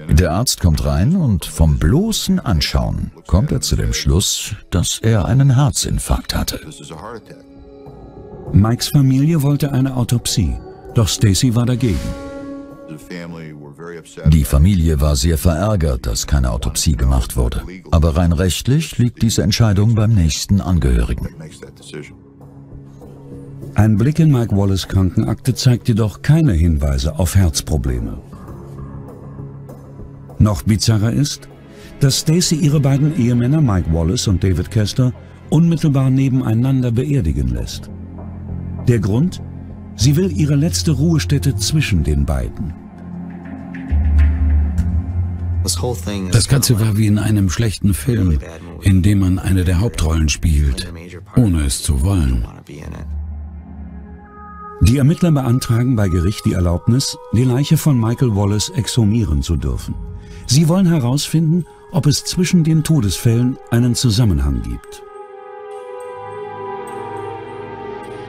Der 0.09 0.33
Arzt 0.33 0.61
kommt 0.61 0.85
rein 0.85 1.16
und 1.16 1.44
vom 1.44 1.78
bloßen 1.78 2.40
Anschauen 2.40 3.12
kommt 3.26 3.52
er 3.52 3.61
zu 3.61 3.76
dem 3.76 3.92
Schluss, 3.92 4.54
dass 4.70 4.98
er 4.98 5.24
einen 5.24 5.54
Herzinfarkt 5.54 6.35
hatte. 6.35 6.61
Mikes 8.52 8.88
Familie 8.88 9.42
wollte 9.42 9.72
eine 9.72 9.96
Autopsie, 9.96 10.57
doch 10.94 11.09
Stacy 11.09 11.54
war 11.54 11.66
dagegen. 11.66 11.98
Die 14.26 14.44
Familie 14.44 15.00
war 15.00 15.16
sehr 15.16 15.38
verärgert, 15.38 16.07
dass 16.07 16.26
keine 16.26 16.50
Autopsie 16.50 16.96
gemacht 16.96 17.37
wurde. 17.37 17.62
Aber 17.90 18.16
rein 18.16 18.33
rechtlich 18.33 18.98
liegt 18.98 19.22
diese 19.22 19.42
Entscheidung 19.42 19.94
beim 19.94 20.14
nächsten 20.14 20.61
Angehörigen. 20.61 21.28
Ein 23.75 23.97
Blick 23.97 24.18
in 24.18 24.33
Mike 24.33 24.57
Wallace 24.57 24.88
Krankenakte 24.88 25.55
zeigt 25.55 25.88
jedoch 25.88 26.23
keine 26.23 26.53
Hinweise 26.53 27.18
auf 27.18 27.35
Herzprobleme. 27.37 28.18
Noch 30.38 30.62
bizarrer 30.62 31.12
ist, 31.12 31.49
dass 32.01 32.21
Stacy 32.21 32.57
ihre 32.57 32.81
beiden 32.81 33.16
Ehemänner 33.16 33.61
Mike 33.61 33.92
Wallace 33.92 34.29
und 34.29 34.42
David 34.42 34.71
Kester 34.71 35.12
unmittelbar 35.51 36.11
nebeneinander 36.11 36.90
beerdigen 36.90 37.49
lässt. 37.49 37.90
Der 38.87 38.99
Grund? 38.99 39.42
Sie 39.97 40.14
will 40.16 40.31
ihre 40.31 40.55
letzte 40.55 40.92
Ruhestätte 40.92 41.57
zwischen 41.57 42.05
den 42.05 42.25
beiden. 42.25 42.73
Das 46.33 46.49
Ganze 46.49 46.81
war 46.81 46.97
wie 46.97 47.09
in 47.09 47.18
einem 47.18 47.51
schlechten 47.51 47.92
Film, 47.94 48.38
in 48.83 49.03
dem 49.03 49.18
man 49.18 49.38
eine 49.38 49.64
der 49.64 49.81
Hauptrollen 49.81 50.29
spielt, 50.29 50.92
ohne 51.37 51.62
es 51.62 51.83
zu 51.83 52.03
wollen. 52.03 52.47
Die 54.80 54.98
Ermittler 54.98 55.32
beantragen 55.32 55.96
bei 55.96 56.08
Gericht 56.08 56.44
die 56.44 56.52
Erlaubnis, 56.52 57.18
die 57.32 57.42
Leiche 57.42 57.76
von 57.76 58.00
Michael 58.00 58.36
Wallace 58.36 58.70
exhumieren 58.70 59.42
zu 59.42 59.56
dürfen. 59.56 59.94
Sie 60.46 60.68
wollen 60.68 60.86
herausfinden, 60.86 61.66
ob 61.90 62.06
es 62.06 62.24
zwischen 62.24 62.62
den 62.62 62.84
Todesfällen 62.84 63.58
einen 63.70 63.96
Zusammenhang 63.96 64.62
gibt. 64.62 65.02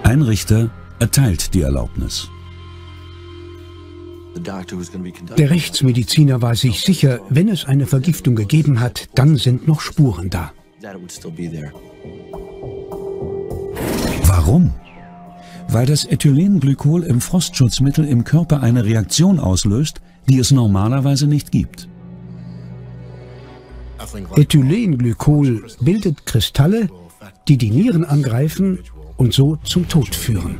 Ein 0.04 0.24
Richter 0.24 0.72
erteilt 0.98 1.54
die 1.54 1.62
Erlaubnis. 1.62 2.30
Der 4.36 5.50
Rechtsmediziner 5.50 6.42
war 6.42 6.56
sich 6.56 6.82
sicher, 6.82 7.20
wenn 7.30 7.48
es 7.48 7.66
eine 7.66 7.86
Vergiftung 7.86 8.36
gegeben 8.36 8.80
hat, 8.80 9.08
dann 9.14 9.38
sind 9.38 9.68
noch 9.68 9.82
Spuren 9.82 10.30
da. 10.30 10.52
Warum? 14.26 14.74
Weil 15.72 15.86
das 15.86 16.06
Ethylenglykol 16.06 17.04
im 17.04 17.22
Frostschutzmittel 17.22 18.06
im 18.06 18.24
Körper 18.24 18.62
eine 18.62 18.86
Reaktion 18.86 19.40
auslöst, 19.40 20.02
die 20.28 20.40
es 20.40 20.52
normalerweise 20.52 21.28
nicht 21.28 21.52
gibt. 21.52 21.88
Ethylenglykol 24.36 25.68
bildet 25.80 26.26
Kristalle, 26.26 26.90
die 27.48 27.58
die 27.58 27.70
Nieren 27.70 28.04
angreifen 28.04 28.80
und 29.18 29.34
so 29.34 29.58
zum 29.58 29.88
Tod 29.88 30.16
führen. 30.16 30.58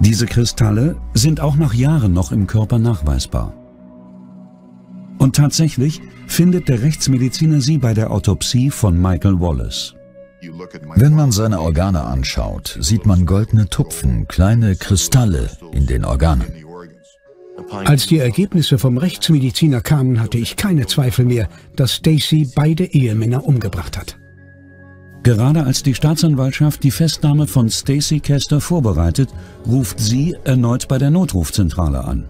Diese 0.00 0.26
Kristalle 0.26 0.96
sind 1.14 1.40
auch 1.40 1.54
nach 1.54 1.72
Jahren 1.72 2.12
noch 2.12 2.32
im 2.32 2.48
Körper 2.48 2.80
nachweisbar. 2.80 3.54
Und 5.18 5.36
tatsächlich 5.36 6.02
findet 6.26 6.68
der 6.68 6.82
Rechtsmediziner 6.82 7.60
sie 7.60 7.78
bei 7.78 7.94
der 7.94 8.10
Autopsie 8.10 8.70
von 8.70 9.00
Michael 9.00 9.40
Wallace. 9.40 9.94
Wenn 10.96 11.14
man 11.14 11.32
seine 11.32 11.60
Organe 11.60 12.02
anschaut, 12.02 12.76
sieht 12.80 13.06
man 13.06 13.26
goldene 13.26 13.68
Tupfen, 13.68 14.28
kleine 14.28 14.76
Kristalle 14.76 15.50
in 15.72 15.86
den 15.86 16.04
Organen. 16.04 16.64
Als 17.70 18.06
die 18.06 18.18
Ergebnisse 18.18 18.78
vom 18.78 18.98
Rechtsmediziner 18.98 19.80
kamen, 19.80 20.20
hatte 20.20 20.38
ich 20.38 20.56
keine 20.56 20.86
Zweifel 20.86 21.24
mehr, 21.24 21.48
dass 21.76 21.94
Stacy 21.94 22.50
beide 22.54 22.84
Ehemänner 22.84 23.44
umgebracht 23.44 23.96
hat. 23.96 24.16
Gerade 25.22 25.64
als 25.64 25.82
die 25.82 25.94
Staatsanwaltschaft 25.94 26.82
die 26.82 26.90
Festnahme 26.90 27.46
von 27.46 27.70
Stacy 27.70 28.20
Kester 28.20 28.60
vorbereitet, 28.60 29.30
ruft 29.66 29.98
sie 29.98 30.36
erneut 30.44 30.86
bei 30.86 30.98
der 30.98 31.10
Notrufzentrale 31.10 32.04
an. 32.04 32.28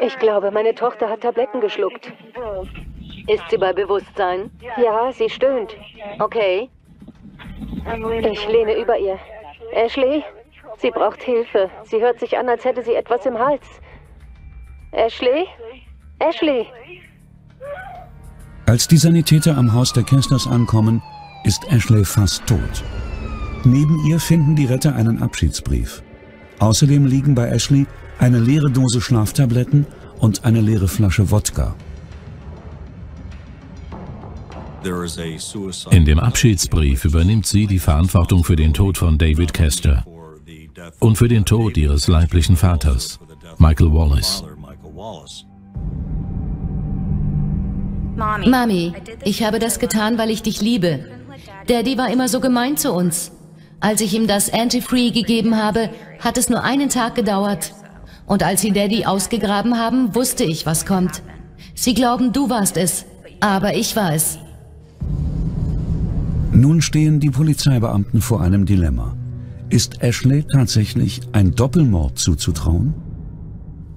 Ich 0.00 0.16
glaube, 0.18 0.50
meine 0.50 0.74
Tochter 0.74 1.08
hat 1.08 1.22
Tabletten 1.22 1.60
geschluckt. 1.60 2.12
Ist 3.32 3.44
sie 3.48 3.58
bei 3.58 3.72
Bewusstsein? 3.72 4.50
Ja, 4.76 5.12
sie 5.12 5.30
stöhnt. 5.30 5.76
Okay. 6.18 6.68
Ich 8.32 8.48
lehne 8.48 8.76
über 8.76 8.98
ihr. 8.98 9.18
Ashley, 9.72 10.24
sie 10.78 10.90
braucht 10.90 11.22
Hilfe. 11.22 11.70
Sie 11.84 12.00
hört 12.00 12.18
sich 12.18 12.36
an, 12.36 12.48
als 12.48 12.64
hätte 12.64 12.82
sie 12.82 12.94
etwas 12.94 13.24
im 13.26 13.38
Hals. 13.38 13.64
Ashley? 14.90 15.46
Ashley? 16.18 16.66
Als 18.66 18.88
die 18.88 18.96
Sanitäter 18.96 19.56
am 19.56 19.72
Haus 19.72 19.92
der 19.92 20.02
Kestners 20.02 20.48
ankommen, 20.48 21.00
ist 21.44 21.70
Ashley 21.70 22.04
fast 22.04 22.44
tot. 22.48 22.84
Neben 23.62 23.96
ihr 24.08 24.18
finden 24.18 24.56
die 24.56 24.66
Retter 24.66 24.96
einen 24.96 25.22
Abschiedsbrief. 25.22 26.02
Außerdem 26.58 27.06
liegen 27.06 27.36
bei 27.36 27.48
Ashley 27.48 27.86
eine 28.18 28.40
leere 28.40 28.70
Dose 28.70 29.00
Schlaftabletten 29.00 29.86
und 30.18 30.44
eine 30.44 30.60
leere 30.60 30.88
Flasche 30.88 31.30
Wodka. 31.30 31.76
In 34.82 36.04
dem 36.04 36.18
Abschiedsbrief 36.18 37.04
übernimmt 37.04 37.46
sie 37.46 37.66
die 37.66 37.78
Verantwortung 37.78 38.44
für 38.44 38.56
den 38.56 38.72
Tod 38.72 38.96
von 38.96 39.18
David 39.18 39.52
Kester 39.52 40.04
und 40.98 41.16
für 41.16 41.28
den 41.28 41.44
Tod 41.44 41.76
ihres 41.76 42.08
leiblichen 42.08 42.56
Vaters, 42.56 43.18
Michael 43.58 43.92
Wallace. 43.92 44.44
Mami, 48.16 48.92
ich 49.24 49.42
habe 49.42 49.58
das 49.58 49.78
getan, 49.78 50.18
weil 50.18 50.30
ich 50.30 50.42
dich 50.42 50.60
liebe. 50.60 51.06
Daddy 51.66 51.96
war 51.96 52.10
immer 52.10 52.28
so 52.28 52.40
gemein 52.40 52.76
zu 52.76 52.92
uns. 52.92 53.32
Als 53.80 54.00
ich 54.00 54.14
ihm 54.14 54.26
das 54.26 54.52
Antifree 54.52 55.10
gegeben 55.10 55.56
habe, 55.56 55.90
hat 56.18 56.36
es 56.36 56.50
nur 56.50 56.62
einen 56.62 56.90
Tag 56.90 57.14
gedauert. 57.14 57.74
Und 58.26 58.42
als 58.42 58.60
sie 58.60 58.72
Daddy 58.72 59.06
ausgegraben 59.06 59.78
haben, 59.78 60.14
wusste 60.14 60.44
ich, 60.44 60.66
was 60.66 60.86
kommt. 60.86 61.22
Sie 61.74 61.94
glauben, 61.94 62.32
du 62.32 62.50
warst 62.50 62.76
es, 62.76 63.06
aber 63.40 63.74
ich 63.74 63.96
war 63.96 64.14
es. 64.14 64.38
Nun 66.60 66.82
stehen 66.82 67.20
die 67.20 67.30
Polizeibeamten 67.30 68.20
vor 68.20 68.42
einem 68.42 68.66
Dilemma. 68.66 69.16
Ist 69.70 70.02
Ashley 70.02 70.44
tatsächlich 70.44 71.22
ein 71.32 71.54
Doppelmord 71.54 72.18
zuzutrauen? 72.18 72.92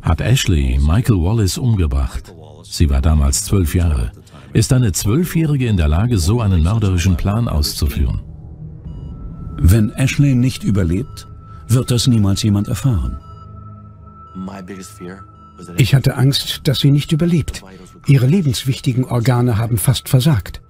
Hat 0.02 0.22
Ashley 0.22 0.80
Michael 0.80 1.18
Wallace 1.18 1.58
umgebracht? 1.58 2.34
Sie 2.64 2.90
war 2.90 3.02
damals 3.02 3.44
zwölf 3.44 3.76
Jahre. 3.76 4.14
Ist 4.54 4.72
eine 4.72 4.94
Zwölfjährige 4.94 5.68
in 5.68 5.76
der 5.76 5.90
Lage, 5.90 6.18
so 6.18 6.40
einen 6.40 6.64
mörderischen 6.64 7.18
Plan 7.18 7.50
auszuführen? 7.50 8.22
Wenn 9.58 9.90
Ashley 9.90 10.34
nicht 10.34 10.64
überlebt, 10.64 11.28
wird 11.68 11.92
das 11.92 12.08
niemals 12.08 12.44
jemand 12.44 12.70
erfahren. 12.70 13.20
Ich 15.76 15.94
hatte 15.94 16.16
Angst, 16.16 16.62
dass 16.64 16.80
sie 16.80 16.92
nicht 16.92 17.12
überlebt. 17.12 17.62
Ihre 18.08 18.26
lebenswichtigen 18.26 19.04
Organe 19.04 19.58
haben 19.58 19.78
fast 19.78 20.08
versagt. 20.08 20.63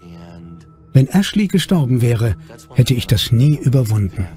Wenn 0.93 1.07
Ashley 1.07 1.47
gestorben 1.47 2.01
wäre, 2.01 2.35
hätte 2.75 2.93
ich 2.93 3.07
das 3.07 3.31
nie 3.31 3.57
überwunden. 3.57 4.27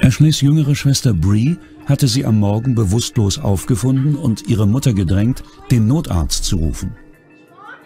Ashleys 0.00 0.40
jüngere 0.40 0.74
Schwester 0.74 1.14
Bree 1.14 1.56
hatte 1.86 2.08
sie 2.08 2.24
am 2.24 2.40
Morgen 2.40 2.74
bewusstlos 2.74 3.38
aufgefunden 3.38 4.16
und 4.16 4.48
ihre 4.48 4.66
Mutter 4.66 4.92
gedrängt, 4.92 5.44
den 5.70 5.86
Notarzt 5.86 6.44
zu 6.44 6.56
rufen. 6.56 6.96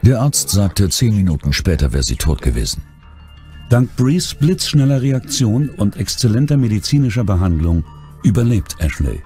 Der 0.02 0.20
Arzt 0.20 0.48
sagte, 0.50 0.88
zehn 0.88 1.16
Minuten 1.16 1.52
später 1.52 1.92
wäre 1.92 2.04
sie 2.04 2.16
tot 2.16 2.40
gewesen. 2.40 2.82
Dank 3.68 3.94
Brees 3.96 4.34
blitzschneller 4.34 5.02
Reaktion 5.02 5.68
und 5.68 5.96
exzellenter 5.96 6.56
medizinischer 6.56 7.24
Behandlung 7.24 7.84
überlebt 8.22 8.76
Ashley. 8.78 9.22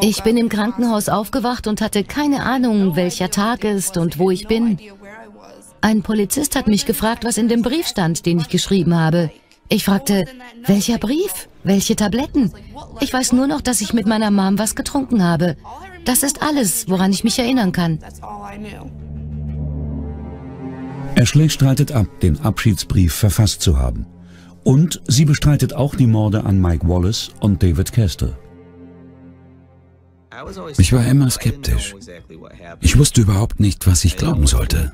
Ich 0.00 0.22
bin 0.22 0.36
im 0.36 0.48
Krankenhaus 0.48 1.08
aufgewacht 1.08 1.66
und 1.66 1.80
hatte 1.80 2.04
keine 2.04 2.44
Ahnung, 2.44 2.94
welcher 2.94 3.30
Tag 3.30 3.64
ist 3.64 3.96
und 3.96 4.18
wo 4.18 4.30
ich 4.30 4.46
bin. 4.46 4.78
Ein 5.86 6.02
Polizist 6.02 6.56
hat 6.56 6.66
mich 6.66 6.84
gefragt, 6.84 7.22
was 7.22 7.38
in 7.38 7.46
dem 7.46 7.62
Brief 7.62 7.86
stand, 7.86 8.26
den 8.26 8.40
ich 8.40 8.48
geschrieben 8.48 8.96
habe. 8.96 9.30
Ich 9.68 9.84
fragte, 9.84 10.24
welcher 10.66 10.98
Brief? 10.98 11.48
Welche 11.62 11.94
Tabletten? 11.94 12.52
Ich 12.98 13.12
weiß 13.12 13.32
nur 13.32 13.46
noch, 13.46 13.60
dass 13.60 13.80
ich 13.80 13.92
mit 13.92 14.04
meiner 14.04 14.32
Mom 14.32 14.58
was 14.58 14.74
getrunken 14.74 15.22
habe. 15.22 15.56
Das 16.04 16.24
ist 16.24 16.42
alles, 16.42 16.88
woran 16.88 17.12
ich 17.12 17.22
mich 17.22 17.38
erinnern 17.38 17.70
kann. 17.70 18.00
Ashley 21.14 21.48
streitet 21.48 21.92
ab, 21.92 22.08
den 22.20 22.40
Abschiedsbrief 22.40 23.14
verfasst 23.14 23.62
zu 23.62 23.78
haben. 23.78 24.06
Und 24.64 25.00
sie 25.06 25.24
bestreitet 25.24 25.72
auch 25.72 25.94
die 25.94 26.08
Morde 26.08 26.42
an 26.42 26.60
Mike 26.60 26.88
Wallace 26.88 27.30
und 27.38 27.62
David 27.62 27.92
Kester. 27.92 28.36
Ich 30.78 30.92
war 30.92 31.06
immer 31.06 31.30
skeptisch. 31.30 31.94
Ich 32.80 32.98
wusste 32.98 33.20
überhaupt 33.20 33.60
nicht, 33.60 33.86
was 33.86 34.04
ich 34.04 34.16
glauben 34.16 34.48
sollte. 34.48 34.90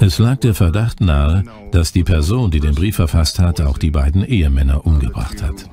Es 0.00 0.18
lag 0.18 0.36
der 0.36 0.54
Verdacht 0.54 1.00
nahe, 1.00 1.44
dass 1.72 1.92
die 1.92 2.04
Person, 2.04 2.50
die 2.50 2.60
den 2.60 2.74
Brief 2.74 2.96
verfasst 2.96 3.38
hat, 3.38 3.60
auch 3.60 3.78
die 3.78 3.90
beiden 3.90 4.24
Ehemänner 4.24 4.86
umgebracht 4.86 5.42
hat. 5.42 5.68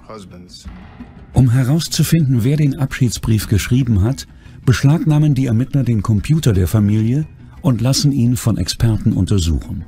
Um 1.34 1.50
herauszufinden, 1.50 2.44
wer 2.44 2.58
den 2.58 2.80
Abschiedsbrief 2.80 3.48
geschrieben 3.48 4.02
hat, 4.02 4.28
beschlagnahmen 4.66 5.34
die 5.34 5.48
Ermittler 5.48 5.84
den 5.84 6.02
Computer 6.02 6.54
der 6.54 6.68
Familie 6.68 7.26
und 7.62 7.82
lassen 7.82 8.12
ihn 8.12 8.38
von 8.38 8.58
Experten 8.58 9.14
untersuchen. 9.14 9.86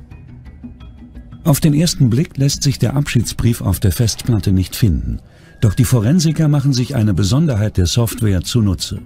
Auf 1.44 1.60
den 1.60 1.74
ersten 1.74 2.10
Blick 2.10 2.36
lässt 2.36 2.64
sich 2.64 2.78
der 2.78 2.96
Abschiedsbrief 2.96 3.60
auf 3.60 3.78
der 3.78 3.92
Festplatte 3.92 4.52
nicht 4.52 4.74
finden, 4.74 5.20
doch 5.60 5.74
die 5.74 5.84
Forensiker 5.84 6.48
machen 6.48 6.72
sich 6.72 6.96
eine 6.96 7.14
Besonderheit 7.14 7.76
der 7.76 7.86
Software 7.86 8.42
zunutze. 8.42 9.00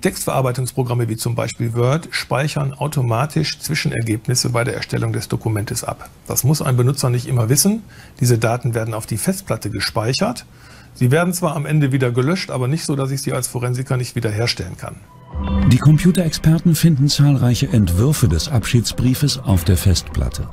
Textverarbeitungsprogramme 0.00 1.08
wie 1.08 1.16
zum 1.16 1.34
Beispiel 1.34 1.74
Word 1.74 2.08
speichern 2.10 2.72
automatisch 2.72 3.58
Zwischenergebnisse 3.58 4.50
bei 4.50 4.64
der 4.64 4.74
Erstellung 4.74 5.12
des 5.12 5.28
Dokumentes 5.28 5.84
ab. 5.84 6.08
Das 6.26 6.44
muss 6.44 6.62
ein 6.62 6.76
Benutzer 6.76 7.10
nicht 7.10 7.26
immer 7.26 7.48
wissen. 7.48 7.82
Diese 8.20 8.38
Daten 8.38 8.74
werden 8.74 8.94
auf 8.94 9.06
die 9.06 9.18
Festplatte 9.18 9.70
gespeichert. 9.70 10.46
Sie 10.94 11.10
werden 11.10 11.32
zwar 11.32 11.56
am 11.56 11.66
Ende 11.66 11.92
wieder 11.92 12.10
gelöscht, 12.10 12.50
aber 12.50 12.68
nicht 12.68 12.84
so, 12.84 12.96
dass 12.96 13.10
ich 13.10 13.22
sie 13.22 13.32
als 13.32 13.48
Forensiker 13.48 13.96
nicht 13.96 14.16
wiederherstellen 14.16 14.76
kann. 14.76 14.96
Die 15.68 15.78
Computerexperten 15.78 16.74
finden 16.74 17.08
zahlreiche 17.08 17.68
Entwürfe 17.68 18.28
des 18.28 18.48
Abschiedsbriefes 18.48 19.38
auf 19.38 19.64
der 19.64 19.76
Festplatte. 19.76 20.48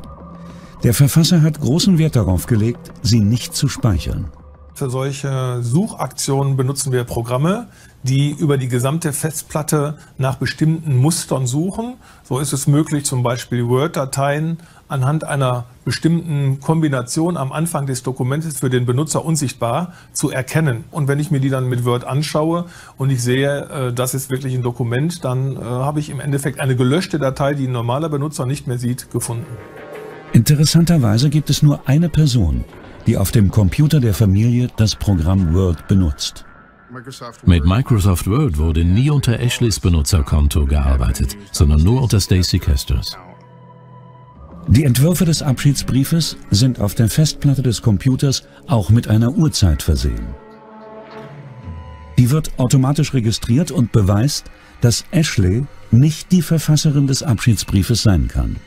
Der 0.84 0.94
Verfasser 0.94 1.42
hat 1.42 1.60
großen 1.60 1.98
Wert 1.98 2.16
darauf 2.16 2.46
gelegt, 2.46 2.92
sie 3.02 3.20
nicht 3.20 3.56
zu 3.56 3.68
speichern. 3.68 4.30
Für 4.76 4.92
solche 4.92 5.64
Suchaktionen 5.64 6.56
benutzen 6.56 6.92
wir 6.92 7.04
Programme, 7.04 7.68
die 8.08 8.32
über 8.32 8.58
die 8.58 8.68
gesamte 8.68 9.14
Festplatte 9.14 9.98
nach 10.18 10.36
bestimmten 10.36 10.98
Mustern 10.98 11.46
suchen. 11.46 11.96
So 12.24 12.40
ist 12.40 12.54
es 12.54 12.66
möglich, 12.66 13.06
zum 13.06 13.22
Beispiel 13.22 13.68
Word-Dateien 13.68 14.58
anhand 14.88 15.24
einer 15.24 15.66
bestimmten 15.86 16.60
Kombination 16.60 17.38
am 17.38 17.52
Anfang 17.52 17.86
des 17.86 18.04
Dokumentes 18.04 18.60
für 18.60 18.70
den 18.70 18.86
Benutzer 18.86 19.24
unsichtbar 19.26 19.94
zu 20.14 20.32
erkennen. 20.32 20.86
Und 20.92 21.08
wenn 21.08 21.20
ich 21.20 21.30
mir 21.30 21.40
die 21.40 21.50
dann 21.50 21.68
mit 21.68 21.86
Word 21.86 22.06
anschaue 22.06 22.66
und 22.98 23.10
ich 23.10 23.22
sehe, 23.22 23.70
äh, 23.70 23.94
das 23.94 24.14
ist 24.14 24.30
wirklich 24.30 24.54
ein 24.56 24.64
Dokument, 24.64 25.24
dann 25.24 25.58
äh, 25.58 25.60
habe 25.60 26.00
ich 26.00 26.10
im 26.10 26.20
Endeffekt 26.20 26.60
eine 26.60 26.76
gelöschte 26.76 27.20
Datei, 27.20 27.54
die 27.54 27.68
ein 27.68 27.72
normaler 27.72 28.10
Benutzer 28.10 28.46
nicht 28.46 28.68
mehr 28.68 28.78
sieht, 28.78 29.12
gefunden. 29.12 29.46
Interessanterweise 30.34 31.30
gibt 31.30 31.50
es 31.50 31.62
nur 31.62 31.88
eine 31.88 32.10
Person, 32.10 32.64
die 33.08 33.18
auf 33.18 33.32
dem 33.32 33.50
Computer 33.52 34.00
der 34.00 34.14
Familie 34.14 34.70
das 34.78 34.96
Programm 34.96 35.54
Word 35.54 35.88
benutzt. 35.88 36.47
Mit 37.46 37.66
Microsoft 37.66 38.28
Word 38.28 38.58
wurde 38.58 38.84
nie 38.84 39.10
unter 39.10 39.40
Ashleys 39.40 39.80
Benutzerkonto 39.80 40.66
gearbeitet, 40.66 41.36
sondern 41.52 41.84
nur 41.84 42.02
unter 42.02 42.20
Stacy 42.20 42.60
Kesters. 42.60 43.18
Die 44.70 44.84
Entwürfe 44.84 45.26
des 45.26 45.42
Abschiedsbriefes 45.42 46.38
sind 46.50 46.80
auf 46.80 46.96
der 46.96 47.10
Festplatte 47.10 47.62
des 47.62 47.82
Computers 47.82 48.44
auch 48.68 48.90
mit 48.90 49.08
einer 49.08 49.32
Uhrzeit 49.32 49.82
versehen. 49.84 50.28
Die 52.18 52.32
wird 52.32 52.58
automatisch 52.58 53.14
registriert 53.14 53.72
und 53.72 53.92
beweist, 53.92 54.46
dass 54.82 55.06
Ashley 55.12 55.66
nicht 55.92 56.32
die 56.32 56.42
Verfasserin 56.42 57.08
des 57.08 57.24
Abschiedsbriefes 57.24 58.04
sein 58.04 58.28
kann. 58.28 58.58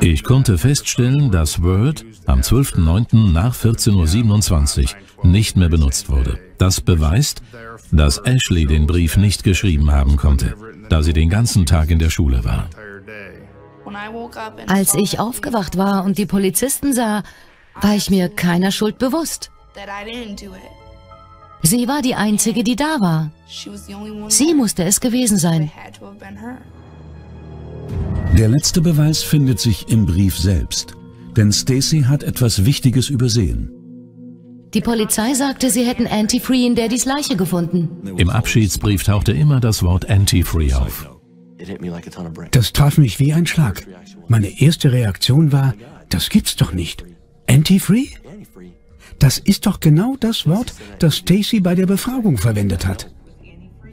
Ich 0.00 0.24
konnte 0.24 0.58
feststellen, 0.58 1.30
dass 1.30 1.62
Word 1.62 2.04
am 2.26 2.40
12.09. 2.40 3.32
nach 3.32 3.54
14.27 3.54 4.94
Uhr 5.16 5.26
nicht 5.26 5.56
mehr 5.56 5.68
benutzt 5.68 6.10
wurde. 6.10 6.38
Das 6.58 6.80
beweist, 6.80 7.42
dass 7.90 8.18
Ashley 8.18 8.66
den 8.66 8.86
Brief 8.86 9.16
nicht 9.16 9.44
geschrieben 9.44 9.92
haben 9.92 10.16
konnte, 10.16 10.54
da 10.88 11.02
sie 11.02 11.12
den 11.12 11.30
ganzen 11.30 11.66
Tag 11.66 11.90
in 11.90 11.98
der 11.98 12.10
Schule 12.10 12.44
war. 12.44 12.68
Als 14.66 14.94
ich 14.94 15.18
aufgewacht 15.18 15.78
war 15.78 16.04
und 16.04 16.18
die 16.18 16.26
Polizisten 16.26 16.92
sah, 16.92 17.22
war 17.80 17.94
ich 17.94 18.10
mir 18.10 18.28
keiner 18.28 18.70
Schuld 18.72 18.98
bewusst. 18.98 19.50
Sie 21.62 21.88
war 21.88 22.02
die 22.02 22.14
Einzige, 22.14 22.62
die 22.62 22.76
da 22.76 23.00
war. 23.00 23.30
Sie 24.28 24.54
musste 24.54 24.84
es 24.84 25.00
gewesen 25.00 25.38
sein. 25.38 25.70
Der 28.36 28.48
letzte 28.48 28.80
Beweis 28.80 29.22
findet 29.22 29.58
sich 29.58 29.88
im 29.88 30.06
Brief 30.06 30.38
selbst, 30.38 30.94
denn 31.36 31.52
Stacy 31.52 32.02
hat 32.02 32.22
etwas 32.22 32.64
Wichtiges 32.64 33.08
übersehen. 33.08 33.70
Die 34.74 34.80
Polizei 34.80 35.32
sagte, 35.34 35.70
sie 35.70 35.84
hätten 35.84 36.06
Antifree 36.06 36.66
in 36.66 36.74
Daddys 36.74 37.06
Leiche 37.06 37.36
gefunden. 37.36 37.88
Im 38.18 38.28
Abschiedsbrief 38.28 39.02
tauchte 39.02 39.32
immer 39.32 39.60
das 39.60 39.82
Wort 39.82 40.08
Antifree 40.10 40.74
auf. 40.74 41.10
Das 42.50 42.72
traf 42.72 42.98
mich 42.98 43.18
wie 43.18 43.32
ein 43.32 43.46
Schlag. 43.46 43.86
Meine 44.28 44.60
erste 44.60 44.92
Reaktion 44.92 45.52
war, 45.52 45.74
das 46.10 46.28
gibt's 46.28 46.56
doch 46.56 46.72
nicht. 46.72 47.04
Antifree? 47.48 48.08
Das 49.18 49.38
ist 49.38 49.66
doch 49.66 49.80
genau 49.80 50.16
das 50.20 50.46
Wort, 50.46 50.74
das 50.98 51.16
Stacy 51.16 51.60
bei 51.60 51.74
der 51.74 51.86
Befragung 51.86 52.38
verwendet 52.38 52.86
hat. 52.86 53.10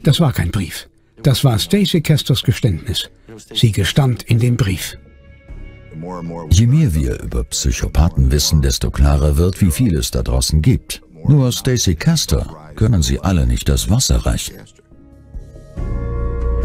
Das 0.04 0.20
war 0.20 0.32
kein 0.32 0.50
Brief. 0.50 0.88
Das 1.26 1.42
war 1.42 1.58
Stacy 1.58 2.02
Kesters 2.02 2.44
Geständnis. 2.44 3.10
Sie 3.52 3.72
gestand 3.72 4.22
in 4.22 4.38
dem 4.38 4.56
Brief. 4.56 4.96
Je 6.50 6.66
mehr 6.68 6.94
wir 6.94 7.20
über 7.20 7.42
Psychopathen 7.42 8.30
wissen, 8.30 8.62
desto 8.62 8.92
klarer 8.92 9.36
wird, 9.36 9.60
wie 9.60 9.72
viel 9.72 9.96
es 9.96 10.12
da 10.12 10.22
draußen 10.22 10.62
gibt. 10.62 11.02
Nur 11.26 11.50
Stacy 11.50 11.96
Caster 11.96 12.56
können 12.76 13.02
sie 13.02 13.18
alle 13.18 13.44
nicht 13.44 13.68
das 13.68 13.90
Wasser 13.90 14.18
reichen. 14.18 14.54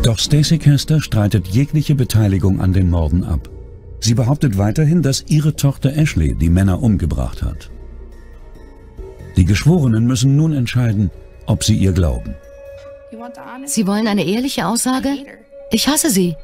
Doch 0.03 0.19
Stacy 0.19 0.59
Caster 0.59 1.01
streitet 1.01 1.47
jegliche 1.47 1.95
Beteiligung 1.95 2.61
an 2.61 2.71
den 2.71 2.91
Morden 2.91 3.23
ab. 3.23 3.49
Sie 3.99 4.13
behauptet 4.13 4.59
weiterhin, 4.59 5.01
dass 5.01 5.25
ihre 5.27 5.55
Tochter 5.55 5.97
Ashley 5.97 6.35
die 6.35 6.51
Männer 6.51 6.83
umgebracht 6.83 7.41
hat. 7.41 7.71
Die 9.37 9.45
Geschworenen 9.45 10.05
müssen 10.05 10.35
nun 10.35 10.53
entscheiden, 10.53 11.09
ob 11.47 11.63
sie 11.63 11.77
ihr 11.77 11.93
glauben. 11.93 12.35
Sie 13.65 13.87
wollen 13.87 14.07
eine 14.07 14.25
ehrliche 14.25 14.65
Aussage? 14.67 15.09
Ich 15.71 15.87
hasse 15.87 16.09
sie. 16.09 16.35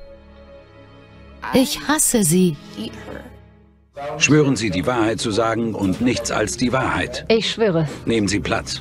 Ich 1.54 1.80
hasse 1.88 2.24
sie. 2.24 2.56
Schwören 4.18 4.56
Sie, 4.56 4.70
die 4.70 4.86
Wahrheit 4.86 5.20
zu 5.20 5.32
sagen 5.32 5.74
und 5.74 6.02
nichts 6.02 6.32
als 6.32 6.58
die 6.58 6.72
Wahrheit. 6.72 7.26
Ich 7.30 7.52
schwöre. 7.52 7.88
Nehmen 8.06 8.28
Sie 8.28 8.40
Platz. 8.40 8.80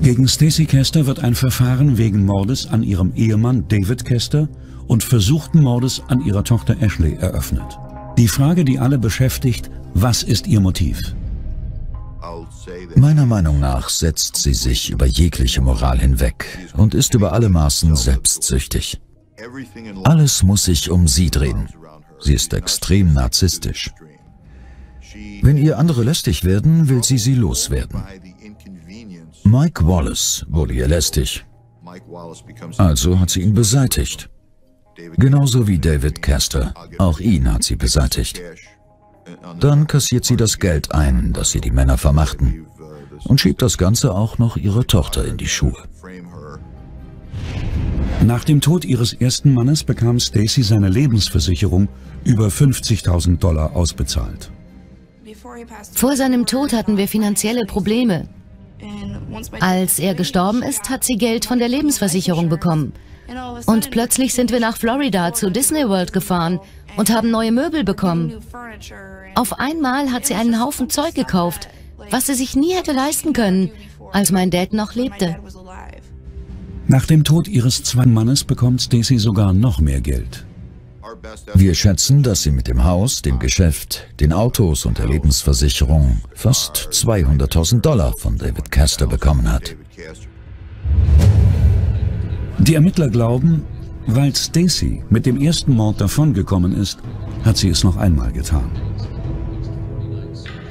Gegen 0.00 0.26
Stacy 0.26 0.64
Kester 0.64 1.06
wird 1.06 1.22
ein 1.22 1.34
Verfahren 1.34 1.98
wegen 1.98 2.24
Mordes 2.24 2.68
an 2.68 2.82
ihrem 2.82 3.12
Ehemann 3.14 3.68
David 3.68 4.04
Kester 4.04 4.48
und 4.86 5.04
versuchten 5.04 5.62
Mordes 5.62 6.02
an 6.08 6.24
ihrer 6.24 6.42
Tochter 6.42 6.80
Ashley 6.80 7.16
eröffnet. 7.20 7.78
Die 8.16 8.28
Frage, 8.28 8.64
die 8.64 8.78
alle 8.78 8.98
beschäftigt, 8.98 9.70
was 9.94 10.22
ist 10.22 10.46
ihr 10.46 10.60
Motiv? 10.60 11.14
Meiner 12.96 13.26
Meinung 13.26 13.60
nach 13.60 13.88
setzt 13.88 14.36
sie 14.36 14.54
sich 14.54 14.90
über 14.90 15.06
jegliche 15.06 15.60
Moral 15.60 15.98
hinweg 15.98 16.46
und 16.76 16.94
ist 16.94 17.14
über 17.14 17.32
alle 17.32 17.48
Maßen 17.48 17.96
selbstsüchtig. 17.96 19.00
Alles 20.04 20.42
muss 20.42 20.64
sich 20.64 20.90
um 20.90 21.08
sie 21.08 21.30
drehen. 21.30 21.68
Sie 22.20 22.34
ist 22.34 22.52
extrem 22.52 23.12
narzisstisch. 23.12 23.90
Wenn 25.42 25.56
ihr 25.56 25.78
andere 25.78 26.04
lästig 26.04 26.44
werden, 26.44 26.88
will 26.88 27.02
sie 27.02 27.18
sie 27.18 27.34
loswerden. 27.34 28.02
Mike 29.44 29.86
Wallace 29.86 30.44
wurde 30.48 30.74
ihr 30.74 30.88
lästig. 30.88 31.44
Also 32.76 33.18
hat 33.18 33.30
sie 33.30 33.40
ihn 33.40 33.54
beseitigt. 33.54 34.28
Genauso 35.16 35.66
wie 35.66 35.78
David 35.78 36.20
Castor. 36.22 36.74
Auch 36.98 37.20
ihn 37.20 37.52
hat 37.52 37.64
sie 37.64 37.76
beseitigt. 37.76 38.40
Dann 39.58 39.86
kassiert 39.86 40.24
sie 40.24 40.36
das 40.36 40.58
Geld 40.58 40.92
ein, 40.92 41.32
das 41.32 41.50
sie 41.50 41.60
die 41.60 41.70
Männer 41.70 41.96
vermachten. 41.98 42.66
Und 43.24 43.40
schiebt 43.40 43.62
das 43.62 43.78
Ganze 43.78 44.14
auch 44.14 44.38
noch 44.38 44.56
ihrer 44.56 44.86
Tochter 44.86 45.24
in 45.24 45.36
die 45.36 45.48
Schuhe. 45.48 45.76
Nach 48.24 48.44
dem 48.44 48.60
Tod 48.60 48.84
ihres 48.84 49.12
ersten 49.12 49.54
Mannes 49.54 49.84
bekam 49.84 50.20
Stacy 50.20 50.62
seine 50.62 50.88
Lebensversicherung 50.88 51.88
über 52.24 52.48
50.000 52.48 53.38
Dollar 53.38 53.74
ausbezahlt. 53.74 54.50
Vor 55.94 56.16
seinem 56.16 56.46
Tod 56.46 56.72
hatten 56.72 56.96
wir 56.96 57.08
finanzielle 57.08 57.64
Probleme. 57.66 58.28
Als 59.60 59.98
er 59.98 60.14
gestorben 60.14 60.62
ist, 60.62 60.90
hat 60.90 61.04
sie 61.04 61.16
Geld 61.16 61.46
von 61.46 61.58
der 61.58 61.68
Lebensversicherung 61.68 62.48
bekommen. 62.48 62.92
Und 63.66 63.90
plötzlich 63.90 64.34
sind 64.34 64.50
wir 64.50 64.60
nach 64.60 64.76
Florida 64.76 65.32
zu 65.32 65.50
Disney 65.50 65.88
World 65.88 66.12
gefahren 66.12 66.60
und 66.96 67.10
haben 67.10 67.30
neue 67.30 67.52
Möbel 67.52 67.84
bekommen. 67.84 68.34
Auf 69.34 69.58
einmal 69.58 70.10
hat 70.10 70.26
sie 70.26 70.34
einen 70.34 70.60
Haufen 70.60 70.90
Zeug 70.90 71.14
gekauft, 71.14 71.68
was 72.10 72.26
sie 72.26 72.34
sich 72.34 72.56
nie 72.56 72.74
hätte 72.74 72.92
leisten 72.92 73.32
können, 73.32 73.70
als 74.12 74.32
mein 74.32 74.50
Dad 74.50 74.72
noch 74.72 74.94
lebte. 74.94 75.36
Nach 76.86 77.06
dem 77.06 77.24
Tod 77.24 77.46
ihres 77.46 77.82
zweiten 77.84 78.12
Mannes 78.12 78.44
bekommt 78.44 78.82
Stacy 78.82 79.18
sogar 79.18 79.52
noch 79.52 79.80
mehr 79.80 80.00
Geld. 80.00 80.46
Wir 81.54 81.74
schätzen, 81.74 82.22
dass 82.22 82.42
sie 82.42 82.50
mit 82.50 82.68
dem 82.68 82.84
Haus, 82.84 83.22
dem 83.22 83.38
Geschäft, 83.38 84.06
den 84.20 84.32
Autos 84.32 84.86
und 84.86 84.98
der 84.98 85.08
Lebensversicherung 85.08 86.20
fast 86.34 86.88
200.000 86.92 87.80
Dollar 87.80 88.14
von 88.16 88.38
David 88.38 88.70
Castor 88.70 89.08
bekommen 89.08 89.50
hat. 89.50 89.76
Die 92.58 92.74
Ermittler 92.74 93.08
glauben, 93.08 93.64
Weil 94.06 94.34
Stacy 94.34 95.04
mit 95.08 95.26
dem 95.26 95.40
ersten 95.40 95.74
Mord 95.74 96.00
davongekommen 96.00 96.74
ist, 96.74 96.98
hat 97.44 97.56
sie 97.56 97.68
es 97.68 97.84
noch 97.84 97.96
einmal 97.96 98.32
getan. 98.32 98.70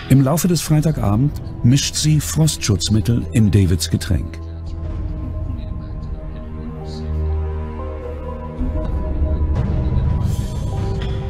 Im 0.10 0.22
Laufe 0.22 0.48
des 0.48 0.62
Freitagabend 0.62 1.40
mischt 1.64 1.94
sie 1.94 2.20
Frostschutzmittel 2.20 3.28
in 3.32 3.52
Davids 3.52 3.92
Getränk. 3.92 4.40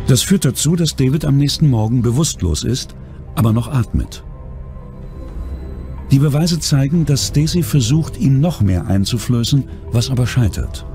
Das 0.08 0.22
führt 0.22 0.46
dazu, 0.46 0.78
dass 0.78 0.96
David 0.96 1.26
am 1.26 1.36
nächsten 1.36 1.70
Morgen 1.70 2.02
bewusstlos 2.02 2.64
ist, 2.64 2.96
aber 3.36 3.52
noch 3.52 3.68
atmet. 3.68 4.24
Die 6.12 6.20
Beweise 6.20 6.60
zeigen, 6.60 7.06
dass 7.06 7.28
Stacy 7.28 7.62
versucht, 7.62 8.18
ihm 8.18 8.40
noch 8.40 8.62
mehr 8.62 8.88
einzuflößen, 8.88 9.66
was 9.92 10.10
aber 10.10 10.26
scheitert. 10.26 10.89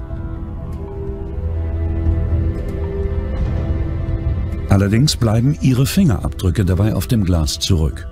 Allerdings 4.75 5.14
bleiben 5.14 5.57
ihre 5.61 5.87
Fingerabdrücke 5.87 6.64
dabei 6.64 6.95
auf 6.95 7.07
dem 7.07 7.25
Glas 7.25 7.61
zurück. 7.61 8.09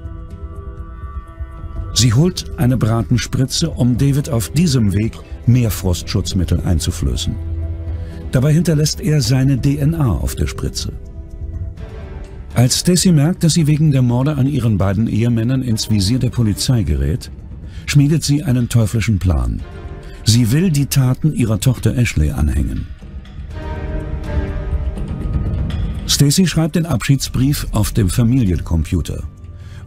Sie 1.93 2.13
holt 2.13 2.57
eine 2.57 2.77
Bratenspritze, 2.77 3.69
um 3.69 3.99
David 3.99 4.31
auf 4.31 4.49
diesem 4.51 4.93
Weg 4.93 5.19
mehr 5.45 5.73
Frostschutzmittel 5.73 6.61
einzuflößen. 6.61 7.35
Dabei 8.31 8.53
hinterlässt 8.53 9.01
er 9.01 9.23
seine 9.23 9.61
DNA 9.61 10.07
auf 10.07 10.37
der 10.37 10.47
Spritze. 10.47 10.93
Als 12.55 12.79
Stacy 12.79 13.11
merkt, 13.11 13.43
dass 13.43 13.55
sie 13.55 13.67
wegen 13.67 13.91
der 13.91 14.03
Morde 14.03 14.37
an 14.37 14.47
ihren 14.47 14.79
beiden 14.79 15.09
Ehemännern 15.09 15.63
ins 15.63 15.91
Visier 15.91 16.21
der 16.21 16.31
Polizei 16.31 16.85
gerät, 16.85 17.33
schmiedet 17.87 18.23
sie 18.23 18.45
einen 18.45 18.69
teuflischen 18.69 19.19
Plan. 19.19 19.61
Sie 20.25 20.53
will 20.53 20.71
die 20.71 20.87
Taten 20.87 21.35
ihrer 21.35 21.59
Tochter 21.59 21.97
Ashley 21.97 22.31
anhängen. 22.31 22.87
Stacy 26.23 26.47
schreibt 26.47 26.77
den 26.77 26.87
Abschiedsbrief 26.87 27.67
auf 27.73 27.91
dem 27.91 28.09
Familiencomputer, 28.09 29.25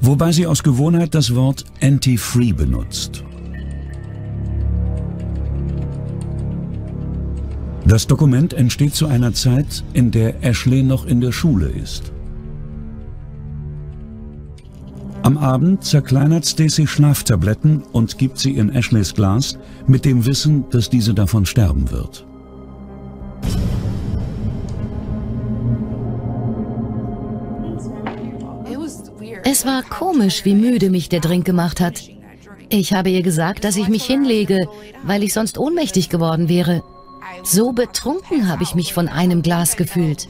wobei 0.02 0.34
sie 0.34 0.46
aus 0.48 0.64
Gewohnheit 0.64 1.16
das 1.16 1.34
Wort 1.34 1.64
anti-free 1.80 2.52
benutzt. 2.52 3.24
Das 7.88 8.06
Dokument 8.06 8.52
entsteht 8.52 8.96
zu 8.96 9.08
einer 9.08 9.34
Zeit, 9.34 9.86
in 9.94 10.12
der 10.12 10.44
Ashley 10.44 10.84
noch 10.84 11.06
in 11.06 11.22
der 11.22 11.32
Schule 11.32 11.70
ist. 11.70 12.12
Am 15.22 15.38
Abend 15.38 15.86
zerkleinert 15.86 16.46
Stacy 16.46 16.86
Schlaftabletten 16.86 17.82
und 17.94 18.18
gibt 18.18 18.40
sie 18.40 18.58
in 18.58 18.72
Ashleys 18.76 19.14
Glas 19.14 19.58
mit 19.88 20.04
dem 20.04 20.26
Wissen, 20.26 20.66
dass 20.70 20.90
diese 20.90 21.14
davon 21.14 21.46
sterben 21.46 21.92
wird. 21.92 22.26
Es 29.48 29.64
war 29.64 29.84
komisch, 29.84 30.44
wie 30.44 30.56
müde 30.56 30.90
mich 30.90 31.08
der 31.08 31.20
Drink 31.20 31.46
gemacht 31.46 31.80
hat. 31.80 32.02
Ich 32.70 32.94
habe 32.94 33.12
ihr 33.12 33.22
gesagt, 33.22 33.64
dass 33.64 33.76
ich 33.76 33.90
mich 33.90 34.04
hinlege, 34.04 34.68
weil 35.04 35.22
ich 35.22 35.34
sonst 35.34 35.60
ohnmächtig 35.60 36.10
geworden 36.10 36.50
wäre. 36.50 36.82
So 37.44 37.72
betrunken 37.72 38.50
habe 38.50 38.64
ich 38.64 38.74
mich 38.74 38.92
von 38.92 39.08
einem 39.08 39.44
Glas 39.44 39.78
gefühlt. 39.78 40.28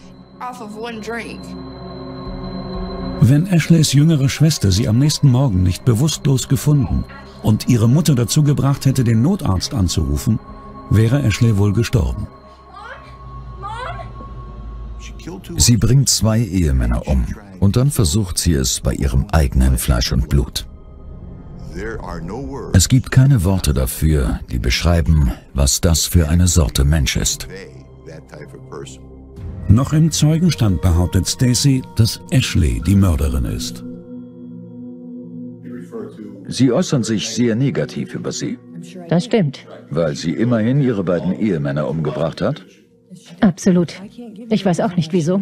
Wenn 3.22 3.48
Ashleys 3.48 3.94
jüngere 3.94 4.28
Schwester 4.28 4.70
sie 4.74 4.90
am 4.90 5.00
nächsten 5.00 5.32
Morgen 5.32 5.64
nicht 5.64 5.86
bewusstlos 5.86 6.50
gefunden 6.50 7.06
und 7.42 7.70
ihre 7.70 7.88
Mutter 7.88 8.16
dazu 8.16 8.44
gebracht 8.44 8.86
hätte, 8.86 9.06
den 9.06 9.22
Notarzt 9.22 9.74
anzurufen, 9.74 10.40
wäre 10.90 11.24
Ashley 11.24 11.58
wohl 11.58 11.72
gestorben. 11.72 12.28
Sie 15.56 15.78
bringt 15.78 16.10
zwei 16.10 16.42
Ehemänner 16.42 17.08
um 17.08 17.26
und 17.66 17.78
dann 17.78 17.90
versucht 17.90 18.38
sie 18.38 18.54
es 18.54 18.80
bei 18.80 18.94
ihrem 18.94 19.26
eigenen 19.32 19.80
Fleisch 19.80 20.14
und 20.14 20.30
Blut. 20.30 20.68
Es 22.74 22.88
gibt 22.88 23.12
keine 23.12 23.44
Worte 23.44 23.74
dafür, 23.74 24.40
die 24.52 24.60
beschreiben, 24.60 25.32
was 25.56 25.82
das 25.82 26.06
für 26.06 26.30
eine 26.30 26.48
Sorte 26.48 26.86
Mensch 26.86 27.18
ist. 27.18 27.48
Noch 29.68 29.94
im 29.94 30.12
Zeugenstand 30.12 30.84
behauptet 30.84 31.28
Stacy, 31.28 31.82
dass 31.96 32.22
Ashley 32.30 32.84
die 32.86 32.96
Mörderin 32.96 33.46
ist. 33.46 33.84
Sie 36.48 36.72
äußern 36.72 37.04
sich 37.04 37.30
sehr 37.30 37.56
negativ 37.56 38.14
über 38.14 38.32
sie. 38.32 38.60
Das 39.10 39.26
stimmt. 39.26 39.66
Weil 39.90 40.16
sie 40.16 40.34
immerhin 40.34 40.82
ihre 40.82 41.04
beiden 41.04 41.34
Ehemänner 41.34 41.90
umgebracht 41.90 42.42
hat? 42.42 42.64
Absolut. 43.40 44.00
Ich 44.50 44.64
weiß 44.64 44.82
auch 44.82 44.96
nicht 44.96 45.14
wieso. 45.14 45.42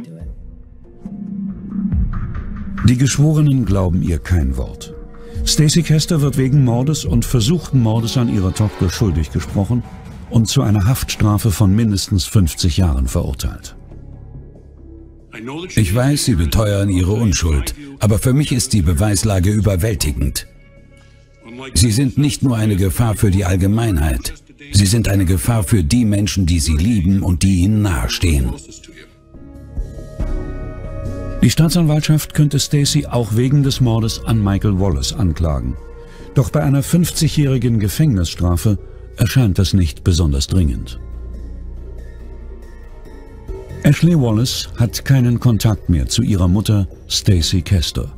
Die 2.86 2.98
Geschworenen 2.98 3.64
glauben 3.66 4.02
ihr 4.02 4.20
kein 4.20 4.58
Wort. 4.58 4.94
Stacy 5.46 5.84
Kester 5.84 6.22
wird 6.22 6.38
wegen 6.38 6.64
Mordes 6.64 7.06
und 7.06 7.24
versuchten 7.24 7.82
Mordes 7.82 8.18
an 8.18 8.34
ihrer 8.34 8.54
Tochter 8.54 8.90
schuldig 8.90 9.32
gesprochen 9.32 9.84
und 10.30 10.48
zu 10.48 10.62
einer 10.62 10.86
Haftstrafe 10.86 11.52
von 11.52 11.74
mindestens 11.74 12.26
50 12.26 12.78
Jahren 12.78 13.08
verurteilt. 13.08 13.76
Ich 15.76 15.96
weiß, 15.96 16.26
Sie 16.26 16.36
beteuern 16.36 16.90
Ihre 16.90 17.14
Unschuld, 17.14 17.74
aber 18.00 18.20
für 18.20 18.34
mich 18.34 18.52
ist 18.52 18.74
die 18.74 18.82
Beweislage 18.82 19.52
überwältigend. 19.52 20.48
Sie 21.74 21.92
sind 21.92 22.18
nicht 22.18 22.44
nur 22.44 22.58
eine 22.58 22.76
Gefahr 22.76 23.16
für 23.16 23.32
die 23.32 23.46
Allgemeinheit, 23.46 24.34
Sie 24.72 24.86
sind 24.86 25.08
eine 25.08 25.26
Gefahr 25.26 25.64
für 25.64 25.84
die 25.84 26.06
Menschen, 26.06 26.46
die 26.46 26.60
Sie 26.60 26.76
lieben 26.76 27.22
und 27.22 27.44
die 27.44 27.62
Ihnen 27.62 27.82
nahestehen. 27.82 28.54
Die 31.44 31.50
Staatsanwaltschaft 31.50 32.34
könnte 32.34 32.58
Stacy 32.58 33.06
auch 33.06 33.36
wegen 33.36 33.64
des 33.64 33.82
Mordes 33.82 34.24
an 34.24 34.42
Michael 34.42 34.80
Wallace 34.80 35.12
anklagen. 35.12 35.76
Doch 36.36 36.50
bei 36.50 36.64
einer 36.64 36.82
50-jährigen 36.82 37.80
Gefängnisstrafe 37.80 38.78
erscheint 39.18 39.60
das 39.60 39.74
nicht 39.74 40.06
besonders 40.06 40.48
dringend. 40.48 41.02
Ashley 43.84 44.18
Wallace 44.18 44.70
hat 44.78 45.04
keinen 45.04 45.42
Kontakt 45.42 45.90
mehr 45.90 46.08
zu 46.08 46.22
ihrer 46.22 46.48
Mutter 46.48 46.88
Stacy 47.10 47.62
Kester. 47.62 48.14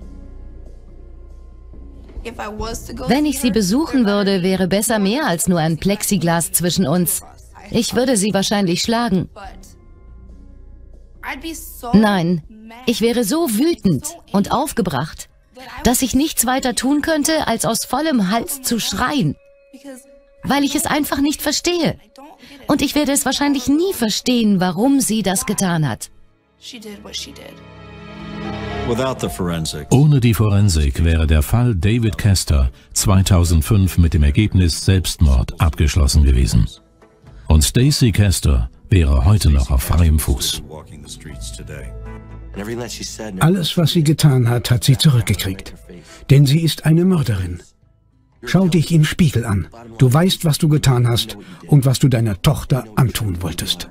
Wenn 3.07 3.25
ich 3.25 3.39
sie 3.39 3.49
besuchen 3.49 4.05
würde, 4.05 4.43
wäre 4.43 4.67
besser 4.67 4.99
mehr 4.99 5.25
als 5.25 5.47
nur 5.47 5.57
ein 5.57 5.77
Plexiglas 5.77 6.51
zwischen 6.51 6.85
uns. 6.85 7.23
Ich 7.71 7.95
würde 7.95 8.17
sie 8.17 8.35
wahrscheinlich 8.35 8.83
schlagen. 8.83 9.29
Nein, 11.93 12.43
ich 12.85 13.01
wäre 13.01 13.23
so 13.23 13.49
wütend 13.49 14.17
und 14.31 14.51
aufgebracht, 14.51 15.29
dass 15.83 16.01
ich 16.01 16.15
nichts 16.15 16.45
weiter 16.45 16.75
tun 16.75 17.01
könnte, 17.01 17.47
als 17.47 17.65
aus 17.65 17.85
vollem 17.85 18.29
Hals 18.29 18.61
zu 18.61 18.79
schreien, 18.79 19.35
weil 20.43 20.63
ich 20.63 20.75
es 20.75 20.85
einfach 20.85 21.19
nicht 21.19 21.41
verstehe. 21.41 21.97
Und 22.67 22.81
ich 22.81 22.95
werde 22.95 23.11
es 23.11 23.25
wahrscheinlich 23.25 23.67
nie 23.67 23.93
verstehen, 23.93 24.59
warum 24.59 24.99
sie 24.99 25.23
das 25.23 25.45
getan 25.45 25.87
hat. 25.87 26.09
Ohne 29.89 30.19
die 30.19 30.33
Forensik 30.33 31.03
wäre 31.03 31.25
der 31.25 31.41
Fall 31.41 31.75
David 31.75 32.17
Kester 32.17 32.71
2005 32.93 33.97
mit 33.97 34.13
dem 34.13 34.23
Ergebnis 34.23 34.85
Selbstmord 34.85 35.59
abgeschlossen 35.59 36.23
gewesen. 36.23 36.67
Und 37.47 37.63
Stacy 37.63 38.11
Kester 38.11 38.69
wäre 38.89 39.25
heute 39.25 39.49
noch 39.51 39.71
auf 39.71 39.83
freiem 39.83 40.19
Fuß. 40.19 40.63
Alles, 43.39 43.77
was 43.77 43.91
sie 43.91 44.03
getan 44.03 44.49
hat, 44.49 44.71
hat 44.71 44.83
sie 44.83 44.97
zurückgekriegt. 44.97 45.73
Denn 46.29 46.45
sie 46.45 46.61
ist 46.61 46.85
eine 46.85 47.05
Mörderin. 47.05 47.61
Schau 48.43 48.67
dich 48.67 48.91
im 48.91 49.03
Spiegel 49.03 49.45
an. 49.45 49.67
Du 49.97 50.13
weißt, 50.13 50.45
was 50.45 50.57
du 50.57 50.69
getan 50.69 51.07
hast 51.07 51.37
und 51.67 51.85
was 51.85 51.99
du 51.99 52.07
deiner 52.07 52.41
Tochter 52.41 52.85
antun 52.95 53.41
wolltest. 53.41 53.89